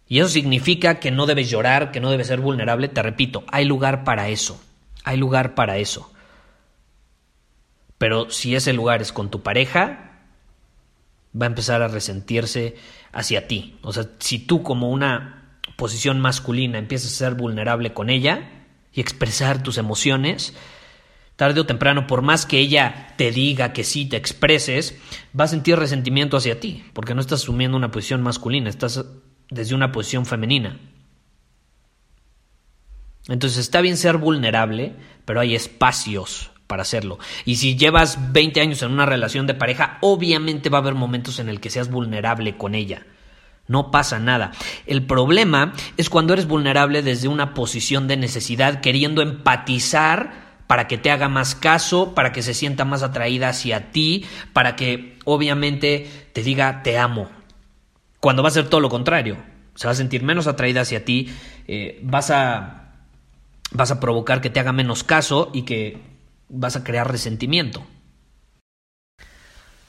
Y 0.08 0.20
eso 0.20 0.30
significa 0.30 1.00
que 1.00 1.12
no 1.12 1.26
debes 1.26 1.50
llorar, 1.50 1.92
que 1.92 2.00
no 2.00 2.12
debes 2.12 2.28
ser 2.28 2.40
vulnerable. 2.40 2.88
Te 2.88 3.02
repito, 3.02 3.44
hay 3.48 3.66
lugar 3.66 4.04
para 4.04 4.30
eso. 4.30 4.62
Hay 5.04 5.18
lugar 5.18 5.56
para 5.56 5.78
eso. 5.78 6.14
Pero 7.98 8.30
si 8.30 8.56
ese 8.56 8.74
lugar 8.74 9.02
es 9.02 9.12
con 9.12 9.32
tu 9.32 9.42
pareja, 9.42 10.20
va 11.40 11.46
a 11.46 11.50
empezar 11.50 11.82
a 11.82 11.88
resentirse 11.88 12.76
hacia 13.12 13.48
ti. 13.48 13.80
O 13.82 13.92
sea, 13.92 14.06
si 14.20 14.40
tú 14.40 14.62
como 14.62 14.92
una 14.92 15.58
posición 15.78 16.20
masculina 16.20 16.78
empiezas 16.78 17.12
a 17.14 17.16
ser 17.16 17.34
vulnerable 17.34 17.94
con 17.94 18.10
ella, 18.10 18.63
y 18.94 19.02
expresar 19.02 19.64
tus 19.64 19.78
emociones, 19.78 20.54
Tarde 21.36 21.62
o 21.62 21.66
temprano, 21.66 22.06
por 22.06 22.22
más 22.22 22.46
que 22.46 22.60
ella 22.60 23.08
te 23.18 23.32
diga 23.32 23.74
que 23.74 23.84
sí 23.84 24.06
te 24.06 24.18
expreses, 24.18 24.96
va 25.38 25.46
a 25.46 25.48
sentir 25.48 25.80
resentimiento 25.80 26.38
hacia 26.38 26.60
ti, 26.60 26.86
porque 26.94 27.16
no 27.16 27.22
estás 27.22 27.42
asumiendo 27.42 27.76
una 27.76 27.90
posición 27.90 28.22
masculina, 28.22 28.70
estás 28.70 29.04
desde 29.50 29.74
una 29.74 29.92
posición 29.92 30.28
femenina. 30.28 30.80
Entonces 33.28 33.60
está 33.60 33.82
bien 33.82 33.98
ser 33.98 34.18
vulnerable, 34.18 34.96
pero 35.26 35.40
hay 35.40 35.56
espacios 35.56 36.52
para 36.68 36.84
hacerlo. 36.84 37.18
Y 37.46 37.56
si 37.56 37.78
llevas 37.78 38.32
20 38.32 38.62
años 38.62 38.84
en 38.84 38.92
una 38.92 39.08
relación 39.08 39.48
de 39.48 39.56
pareja, 39.56 39.98
obviamente 40.02 40.70
va 40.70 40.78
a 40.78 40.82
haber 40.82 40.94
momentos 40.94 41.40
en 41.40 41.50
el 41.50 41.60
que 41.60 41.72
seas 41.72 41.90
vulnerable 41.90 42.58
con 42.58 42.76
ella. 42.76 43.08
No 43.68 43.92
pasa 43.92 44.20
nada. 44.20 44.52
El 44.86 45.06
problema 45.06 45.74
es 45.98 46.10
cuando 46.10 46.34
eres 46.34 46.48
vulnerable 46.48 47.02
desde 47.02 47.28
una 47.28 47.54
posición 47.54 48.08
de 48.08 48.18
necesidad, 48.18 48.82
queriendo 48.82 49.22
empatizar 49.22 50.44
para 50.68 50.88
que 50.88 50.98
te 50.98 51.12
haga 51.12 51.30
más 51.30 51.56
caso, 51.56 52.14
para 52.14 52.32
que 52.32 52.42
se 52.42 52.54
sienta 52.54 52.86
más 52.86 53.04
atraída 53.04 53.50
hacia 53.50 53.92
ti, 53.92 54.26
para 54.54 54.76
que 54.76 55.18
obviamente 55.26 56.30
te 56.34 56.44
diga 56.44 56.84
te 56.84 56.98
amo. 56.98 57.30
Cuando 58.20 58.44
va 58.44 58.50
a 58.50 58.54
ser 58.54 58.70
todo 58.70 58.82
lo 58.82 58.90
contrario. 58.90 59.38
Se 59.76 59.88
va 59.88 59.92
a 59.92 59.96
sentir 59.96 60.24
menos 60.24 60.46
atraída 60.46 60.82
hacia 60.82 61.04
ti, 61.04 61.34
eh, 61.68 62.00
vas, 62.04 62.30
a, 62.30 62.92
vas 63.72 63.92
a 63.92 64.00
provocar 64.00 64.40
que 64.40 64.52
te 64.52 64.60
haga 64.60 64.72
menos 64.72 65.04
caso 65.04 65.50
y 65.52 65.64
que 65.64 66.00
vas 66.48 66.76
a 66.76 66.84
crear 66.84 67.12
resentimiento. 67.12 67.84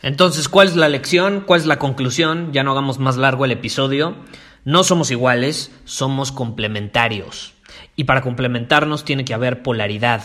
Entonces, 0.04 0.50
¿cuál 0.50 0.68
es 0.68 0.76
la 0.76 0.90
lección? 0.90 1.40
¿Cuál 1.40 1.60
es 1.62 1.66
la 1.66 1.78
conclusión? 1.78 2.52
Ya 2.52 2.62
no 2.62 2.72
hagamos 2.72 2.98
más 2.98 3.16
largo 3.16 3.46
el 3.46 3.52
episodio. 3.52 4.16
No 4.62 4.84
somos 4.84 5.10
iguales, 5.10 5.72
somos 5.86 6.30
complementarios. 6.30 7.54
Y 7.96 8.04
para 8.04 8.20
complementarnos 8.20 9.06
tiene 9.06 9.24
que 9.24 9.32
haber 9.32 9.62
polaridad. 9.62 10.22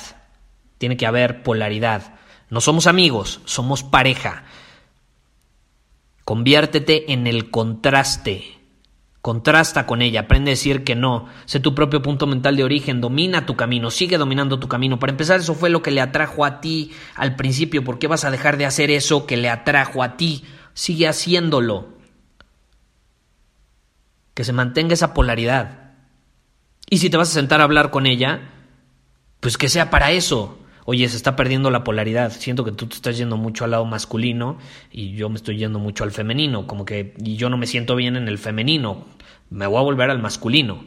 Tiene 0.79 0.97
que 0.97 1.07
haber 1.07 1.43
polaridad. 1.43 2.15
No 2.49 2.59
somos 2.59 2.87
amigos, 2.87 3.39
somos 3.45 3.83
pareja. 3.83 4.43
Conviértete 6.25 7.13
en 7.13 7.25
el 7.25 7.49
contraste. 7.49 8.58
Contrasta 9.21 9.85
con 9.85 10.01
ella, 10.01 10.21
aprende 10.21 10.51
a 10.51 10.53
decir 10.53 10.85
que 10.85 10.95
no, 10.95 11.27
sé 11.43 11.59
tu 11.59 11.75
propio 11.75 12.01
punto 12.01 12.25
mental 12.25 12.55
de 12.55 12.63
origen, 12.63 13.01
domina 13.01 13.45
tu 13.45 13.57
camino, 13.57 13.91
sigue 13.91 14.17
dominando 14.17 14.59
tu 14.59 14.69
camino. 14.69 14.97
Para 14.97 15.11
empezar, 15.11 15.41
eso 15.41 15.55
fue 15.55 15.69
lo 15.69 15.81
que 15.81 15.91
le 15.91 15.99
atrajo 15.99 16.45
a 16.45 16.61
ti 16.61 16.91
al 17.15 17.35
principio. 17.35 17.83
¿Por 17.83 17.99
qué 17.99 18.07
vas 18.07 18.23
a 18.23 18.31
dejar 18.31 18.55
de 18.55 18.65
hacer 18.65 18.91
eso 18.91 19.25
que 19.25 19.35
le 19.35 19.49
atrajo 19.49 20.03
a 20.03 20.15
ti? 20.15 20.45
Sigue 20.73 21.07
haciéndolo. 21.07 21.89
Que 24.33 24.45
se 24.45 24.53
mantenga 24.53 24.93
esa 24.93 25.13
polaridad. 25.13 25.95
Y 26.89 26.99
si 26.99 27.09
te 27.09 27.17
vas 27.17 27.29
a 27.29 27.33
sentar 27.33 27.59
a 27.59 27.65
hablar 27.65 27.91
con 27.91 28.05
ella, 28.05 28.53
pues 29.41 29.57
que 29.57 29.67
sea 29.67 29.89
para 29.89 30.11
eso 30.11 30.59
oye, 30.85 31.07
se 31.09 31.17
está 31.17 31.35
perdiendo 31.35 31.71
la 31.71 31.83
polaridad, 31.83 32.31
siento 32.31 32.63
que 32.63 32.71
tú 32.71 32.87
te 32.87 32.95
estás 32.95 33.17
yendo 33.17 33.37
mucho 33.37 33.65
al 33.65 33.71
lado 33.71 33.85
masculino 33.85 34.57
y 34.91 35.11
yo 35.11 35.29
me 35.29 35.35
estoy 35.35 35.57
yendo 35.57 35.79
mucho 35.79 36.03
al 36.03 36.11
femenino, 36.11 36.67
como 36.67 36.85
que 36.85 37.13
y 37.23 37.35
yo 37.35 37.49
no 37.49 37.57
me 37.57 37.67
siento 37.67 37.95
bien 37.95 38.15
en 38.15 38.27
el 38.27 38.37
femenino, 38.37 39.05
me 39.49 39.67
voy 39.67 39.79
a 39.79 39.83
volver 39.83 40.09
al 40.09 40.19
masculino. 40.19 40.83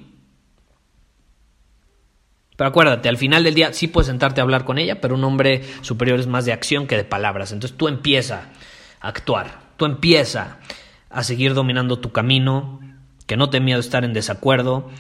Pero 2.57 2.69
acuérdate, 2.69 3.09
al 3.09 3.17
final 3.17 3.45
del 3.45 3.55
día 3.55 3.73
sí 3.73 3.89
puedes 3.89 4.07
sentarte 4.07 4.41
a 4.41 4.45
hablar 4.45 4.65
con 4.65 4.79
ella, 4.79 5.01
pero 5.01 5.15
un 5.15 5.25
hombre 5.25 5.63
superior 5.81 6.21
es 6.21 6.27
más 6.27 6.45
de 6.45 6.53
acción 6.53 6.87
que 6.87 6.97
de 6.97 7.05
palabras. 7.05 7.51
Entonces 7.53 7.77
tú 7.77 7.89
empieza 7.89 8.51
a 9.01 9.09
actuar, 9.09 9.73
tú 9.77 9.85
empieza 9.85 10.59
a 11.11 11.25
seguir 11.25 11.55
dominando 11.55 11.99
tu 11.99 12.13
camino, 12.13 12.81
que 13.27 13.37
no 13.37 13.51
te 13.51 13.61
miedo 13.61 13.81
estar 13.81 14.05
en 14.05 14.13
desacuerdo 14.13 14.91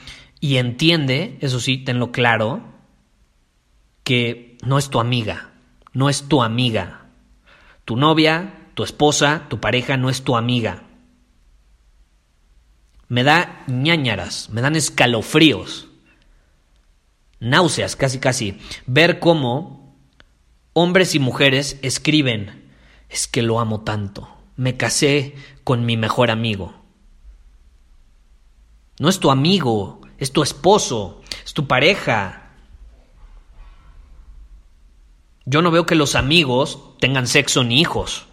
y 0.41 0.57
entiende, 0.57 1.39
eso 1.41 1.61
sí, 1.61 1.79
tenlo 1.79 2.11
claro, 2.11 2.72
que 4.05 4.59
no 4.63 4.79
es 4.79 4.91
tu 4.91 5.01
amiga, 5.01 5.51
no 5.93 6.09
es 6.09 6.29
tu 6.29 6.43
amiga. 6.43 7.07
Tu 7.85 7.97
novia, 7.97 8.55
tu 8.75 8.85
esposa, 8.85 9.47
tu 9.49 9.61
pareja 9.61 9.97
no 9.97 10.11
es 10.11 10.23
tu 10.23 10.37
amiga. 10.37 10.85
Me 13.09 13.25
da 13.25 13.65
ñañaras, 13.67 14.49
me 14.51 14.63
dan 14.63 14.75
escalofríos, 14.77 15.89
náuseas 17.41 17.97
casi 17.97 18.19
casi, 18.19 18.59
ver 18.87 19.19
cómo 19.19 19.95
hombres 20.73 21.15
y 21.15 21.19
mujeres 21.19 21.79
escriben, 21.83 22.71
es 23.11 23.27
que 23.27 23.43
lo 23.43 23.61
amo 23.61 23.83
tanto, 23.83 24.29
me 24.57 24.79
casé 24.79 25.35
con 25.65 25.85
mi 25.85 25.99
mejor 25.99 26.31
amigo. 26.31 26.75
No 28.99 29.11
es 29.11 29.19
tu 29.19 29.31
amigo, 29.31 30.01
es 30.17 30.33
tu 30.33 30.43
esposo, 30.43 31.21
es 31.45 31.53
tu 31.53 31.67
pareja, 31.67 32.42
yo 35.45 35.63
no 35.63 35.71
veo 35.71 35.87
que 35.87 35.95
los 35.95 36.15
amigos 36.15 36.79
tengan 37.01 37.27
sexo 37.27 37.65
ni 37.65 37.81
hijos. 37.81 38.27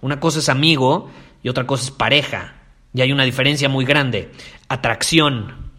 Una 0.00 0.20
cosa 0.20 0.38
es 0.38 0.48
amigo 0.48 1.10
y 1.42 1.48
otra 1.48 1.66
cosa 1.66 1.84
es 1.84 1.90
pareja. 1.90 2.54
Y 2.94 3.00
hay 3.02 3.12
una 3.12 3.24
diferencia 3.24 3.68
muy 3.68 3.84
grande. 3.84 4.30
Atracción, 4.68 5.70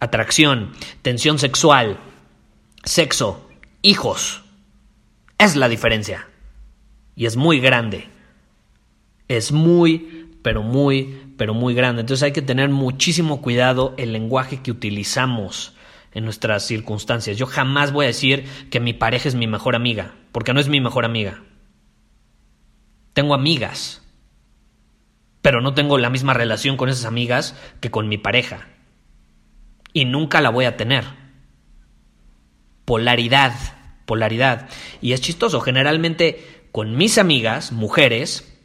atracción, 0.00 0.72
tensión 1.02 1.38
sexual, 1.38 1.98
sexo, 2.84 3.48
hijos. 3.82 4.42
Es 5.38 5.56
la 5.56 5.68
diferencia. 5.68 6.28
Y 7.16 7.26
es 7.26 7.36
muy 7.36 7.60
grande. 7.60 8.08
Es 9.28 9.52
muy, 9.52 10.28
pero 10.42 10.62
muy, 10.62 11.32
pero 11.36 11.54
muy 11.54 11.74
grande. 11.74 12.02
Entonces 12.02 12.22
hay 12.22 12.32
que 12.32 12.42
tener 12.42 12.68
muchísimo 12.68 13.40
cuidado 13.40 13.94
el 13.96 14.12
lenguaje 14.12 14.62
que 14.62 14.70
utilizamos 14.70 15.73
en 16.14 16.24
nuestras 16.24 16.64
circunstancias. 16.66 17.36
Yo 17.36 17.46
jamás 17.46 17.92
voy 17.92 18.06
a 18.06 18.08
decir 18.08 18.44
que 18.70 18.80
mi 18.80 18.92
pareja 18.92 19.28
es 19.28 19.34
mi 19.34 19.46
mejor 19.46 19.76
amiga, 19.76 20.14
porque 20.32 20.54
no 20.54 20.60
es 20.60 20.68
mi 20.68 20.80
mejor 20.80 21.04
amiga. 21.04 21.42
Tengo 23.12 23.34
amigas, 23.34 24.02
pero 25.42 25.60
no 25.60 25.74
tengo 25.74 25.98
la 25.98 26.10
misma 26.10 26.34
relación 26.34 26.76
con 26.76 26.88
esas 26.88 27.04
amigas 27.04 27.56
que 27.80 27.90
con 27.90 28.08
mi 28.08 28.16
pareja. 28.16 28.68
Y 29.92 30.04
nunca 30.04 30.40
la 30.40 30.50
voy 30.50 30.64
a 30.64 30.76
tener. 30.76 31.04
Polaridad, 32.84 33.52
polaridad. 34.06 34.68
Y 35.00 35.12
es 35.12 35.20
chistoso, 35.20 35.60
generalmente 35.60 36.64
con 36.72 36.96
mis 36.96 37.18
amigas, 37.18 37.72
mujeres, 37.72 38.58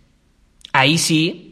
ahí 0.73 0.97
sí 0.97 1.48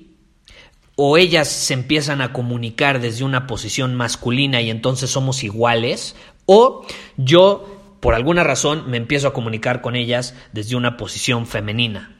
o 0.99 1.15
ellas 1.15 1.47
se 1.47 1.75
empiezan 1.75 2.21
a 2.21 2.33
comunicar 2.33 2.99
desde 2.99 3.23
una 3.23 3.45
posición 3.45 3.93
masculina 3.93 4.61
y 4.61 4.71
entonces 4.71 5.11
somos 5.11 5.43
iguales, 5.43 6.15
o 6.47 6.87
yo, 7.17 7.97
por 7.99 8.15
alguna 8.15 8.43
razón, 8.43 8.89
me 8.89 8.97
empiezo 8.97 9.27
a 9.27 9.33
comunicar 9.33 9.81
con 9.81 9.95
ellas 9.95 10.33
desde 10.53 10.75
una 10.75 10.97
posición 10.97 11.45
femenina. 11.45 12.15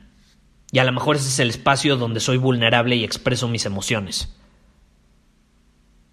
Y 0.70 0.78
a 0.78 0.84
lo 0.84 0.92
mejor 0.92 1.16
ese 1.16 1.26
es 1.26 1.40
el 1.40 1.50
espacio 1.50 1.96
donde 1.96 2.20
soy 2.20 2.36
vulnerable 2.36 2.94
y 2.94 3.02
expreso 3.02 3.48
mis 3.48 3.66
emociones. 3.66 4.32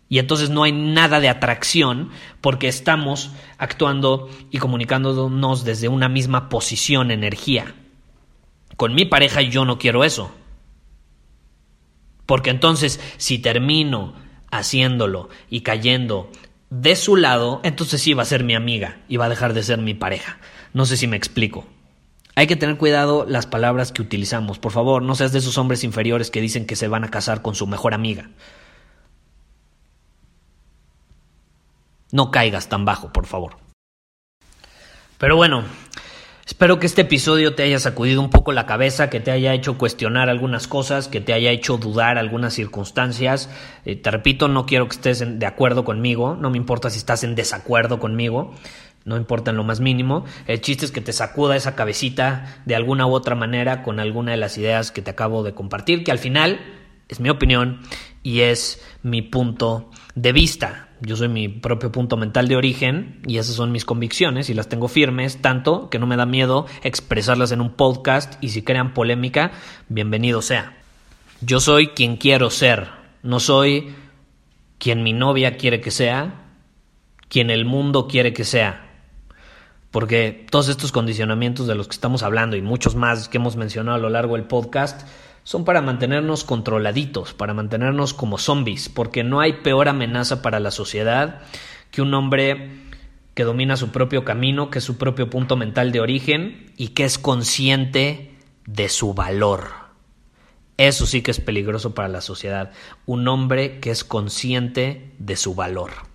Y 0.09 0.17
entonces 0.17 0.49
no 0.49 0.63
hay 0.63 0.71
nada 0.71 1.19
de 1.19 1.29
atracción 1.29 2.09
porque 2.41 2.67
estamos 2.67 3.29
actuando 3.59 4.27
y 4.49 4.57
comunicándonos 4.57 5.65
desde 5.65 5.87
una 5.87 6.09
misma 6.09 6.49
posición, 6.49 7.11
energía. 7.11 7.75
Con 8.75 8.95
mi 8.95 9.05
pareja 9.05 9.43
yo 9.43 9.65
no 9.65 9.77
quiero 9.77 10.03
eso. 10.03 10.31
Porque 12.25 12.49
entonces, 12.49 12.99
si 13.17 13.39
termino 13.39 14.13
haciéndolo 14.51 15.29
y 15.49 15.61
cayendo 15.61 16.29
de 16.69 16.95
su 16.95 17.15
lado, 17.15 17.61
entonces 17.63 18.01
sí 18.01 18.13
va 18.13 18.23
a 18.23 18.25
ser 18.25 18.43
mi 18.43 18.55
amiga 18.55 18.97
y 19.07 19.17
va 19.17 19.25
a 19.25 19.29
dejar 19.29 19.53
de 19.53 19.63
ser 19.63 19.79
mi 19.79 19.93
pareja. 19.93 20.39
No 20.73 20.85
sé 20.85 20.97
si 20.97 21.07
me 21.07 21.17
explico. 21.17 21.65
Hay 22.35 22.47
que 22.47 22.57
tener 22.57 22.77
cuidado 22.77 23.25
las 23.27 23.45
palabras 23.45 23.91
que 23.91 24.01
utilizamos. 24.01 24.59
Por 24.59 24.73
favor, 24.73 25.01
no 25.01 25.15
seas 25.15 25.31
de 25.31 25.39
esos 25.39 25.57
hombres 25.57 25.83
inferiores 25.83 26.31
que 26.31 26.41
dicen 26.41 26.65
que 26.65 26.75
se 26.75 26.89
van 26.89 27.05
a 27.05 27.11
casar 27.11 27.41
con 27.41 27.55
su 27.55 27.65
mejor 27.65 27.93
amiga. 27.93 28.29
No 32.11 32.31
caigas 32.31 32.67
tan 32.67 32.83
bajo, 32.83 33.13
por 33.13 33.25
favor. 33.25 33.57
Pero 35.17 35.37
bueno, 35.37 35.63
Espero 36.45 36.77
que 36.77 36.85
este 36.85 37.01
episodio 37.01 37.55
te 37.55 37.63
haya 37.63 37.79
sacudido 37.79 38.21
un 38.21 38.29
poco 38.29 38.51
la 38.51 38.67
cabeza, 38.67 39.09
que 39.09 39.19
te 39.19 39.31
haya 39.31 39.55
hecho 39.55 39.79
cuestionar 39.79 40.29
algunas 40.29 40.67
cosas, 40.67 41.07
que 41.07 41.19
te 41.19 41.33
haya 41.33 41.49
hecho 41.49 41.77
dudar 41.77 42.19
algunas 42.19 42.53
circunstancias. 42.53 43.49
Eh, 43.83 43.95
te 43.95 44.11
repito, 44.11 44.47
no 44.47 44.67
quiero 44.67 44.87
que 44.87 44.95
estés 44.95 45.39
de 45.39 45.45
acuerdo 45.47 45.83
conmigo, 45.83 46.35
no 46.35 46.51
me 46.51 46.57
importa 46.57 46.91
si 46.91 46.99
estás 46.99 47.23
en 47.23 47.33
desacuerdo 47.33 47.99
conmigo, 47.99 48.53
no 49.05 49.17
importa 49.17 49.49
en 49.49 49.57
lo 49.57 49.63
más 49.63 49.79
mínimo. 49.79 50.25
El 50.45 50.61
chiste 50.61 50.85
es 50.85 50.91
que 50.91 51.01
te 51.01 51.13
sacuda 51.13 51.55
esa 51.55 51.75
cabecita 51.75 52.61
de 52.65 52.75
alguna 52.75 53.07
u 53.07 53.13
otra 53.15 53.33
manera 53.33 53.81
con 53.81 53.99
alguna 53.99 54.33
de 54.33 54.37
las 54.37 54.55
ideas 54.59 54.91
que 54.91 55.01
te 55.01 55.09
acabo 55.09 55.41
de 55.41 55.55
compartir, 55.55 56.03
que 56.03 56.11
al 56.11 56.19
final 56.19 56.59
es 57.09 57.19
mi 57.19 57.31
opinión 57.31 57.79
y 58.21 58.41
es 58.41 58.85
mi 59.01 59.23
punto 59.23 59.89
de 60.13 60.31
vista. 60.31 60.89
Yo 61.01 61.17
soy 61.17 61.27
mi 61.27 61.49
propio 61.49 61.91
punto 61.91 62.15
mental 62.15 62.47
de 62.47 62.55
origen 62.55 63.19
y 63.27 63.37
esas 63.37 63.55
son 63.55 63.71
mis 63.71 63.83
convicciones 63.83 64.49
y 64.49 64.53
las 64.53 64.69
tengo 64.69 64.87
firmes, 64.87 65.41
tanto 65.41 65.89
que 65.89 65.99
no 65.99 66.07
me 66.07 66.15
da 66.15 66.25
miedo 66.25 66.67
expresarlas 66.83 67.51
en 67.51 67.59
un 67.59 67.71
podcast 67.71 68.41
y 68.41 68.49
si 68.49 68.61
crean 68.61 68.93
polémica, 68.93 69.51
bienvenido 69.89 70.41
sea. 70.41 70.77
Yo 71.41 71.59
soy 71.59 71.87
quien 71.87 72.15
quiero 72.15 72.49
ser, 72.49 72.87
no 73.23 73.41
soy 73.41 73.93
quien 74.77 75.03
mi 75.03 75.11
novia 75.11 75.57
quiere 75.57 75.81
que 75.81 75.91
sea, 75.91 76.45
quien 77.27 77.49
el 77.49 77.65
mundo 77.65 78.07
quiere 78.07 78.33
que 78.33 78.45
sea. 78.45 78.81
Porque 79.91 80.45
todos 80.49 80.69
estos 80.69 80.93
condicionamientos 80.93 81.67
de 81.67 81.75
los 81.75 81.87
que 81.87 81.93
estamos 81.93 82.23
hablando 82.23 82.55
y 82.55 82.61
muchos 82.61 82.95
más 82.95 83.27
que 83.27 83.37
hemos 83.37 83.57
mencionado 83.57 83.97
a 83.97 84.01
lo 84.01 84.09
largo 84.09 84.35
del 84.35 84.45
podcast 84.45 85.05
son 85.45 85.63
para 85.63 85.81
mantenernos 85.81 86.43
controladitos, 86.43 87.33
para 87.33 87.53
mantenernos 87.53 88.13
como 88.13 88.39
zombies, 88.39 88.89
porque 88.89 89.23
no 89.23 89.39
hay 89.39 89.53
peor 89.53 89.87
amenaza 89.87 90.41
para 90.41 90.59
la 90.59 90.71
sociedad 90.71 91.43
que 91.91 92.01
un 92.01 92.13
hombre 92.15 92.71
que 93.35 93.43
domina 93.43 93.77
su 93.77 93.89
propio 93.89 94.25
camino, 94.25 94.71
que 94.71 94.79
es 94.79 94.83
su 94.83 94.97
propio 94.97 95.29
punto 95.29 95.55
mental 95.55 95.91
de 95.91 95.99
origen 95.99 96.73
y 96.77 96.89
que 96.89 97.05
es 97.05 97.19
consciente 97.19 98.33
de 98.65 98.89
su 98.89 99.13
valor. 99.13 99.69
Eso 100.77 101.05
sí 101.05 101.21
que 101.21 101.31
es 101.31 101.39
peligroso 101.39 101.93
para 101.93 102.07
la 102.07 102.21
sociedad, 102.21 102.71
un 103.05 103.27
hombre 103.27 103.79
que 103.79 103.91
es 103.91 104.03
consciente 104.03 105.13
de 105.19 105.35
su 105.35 105.53
valor. 105.53 106.14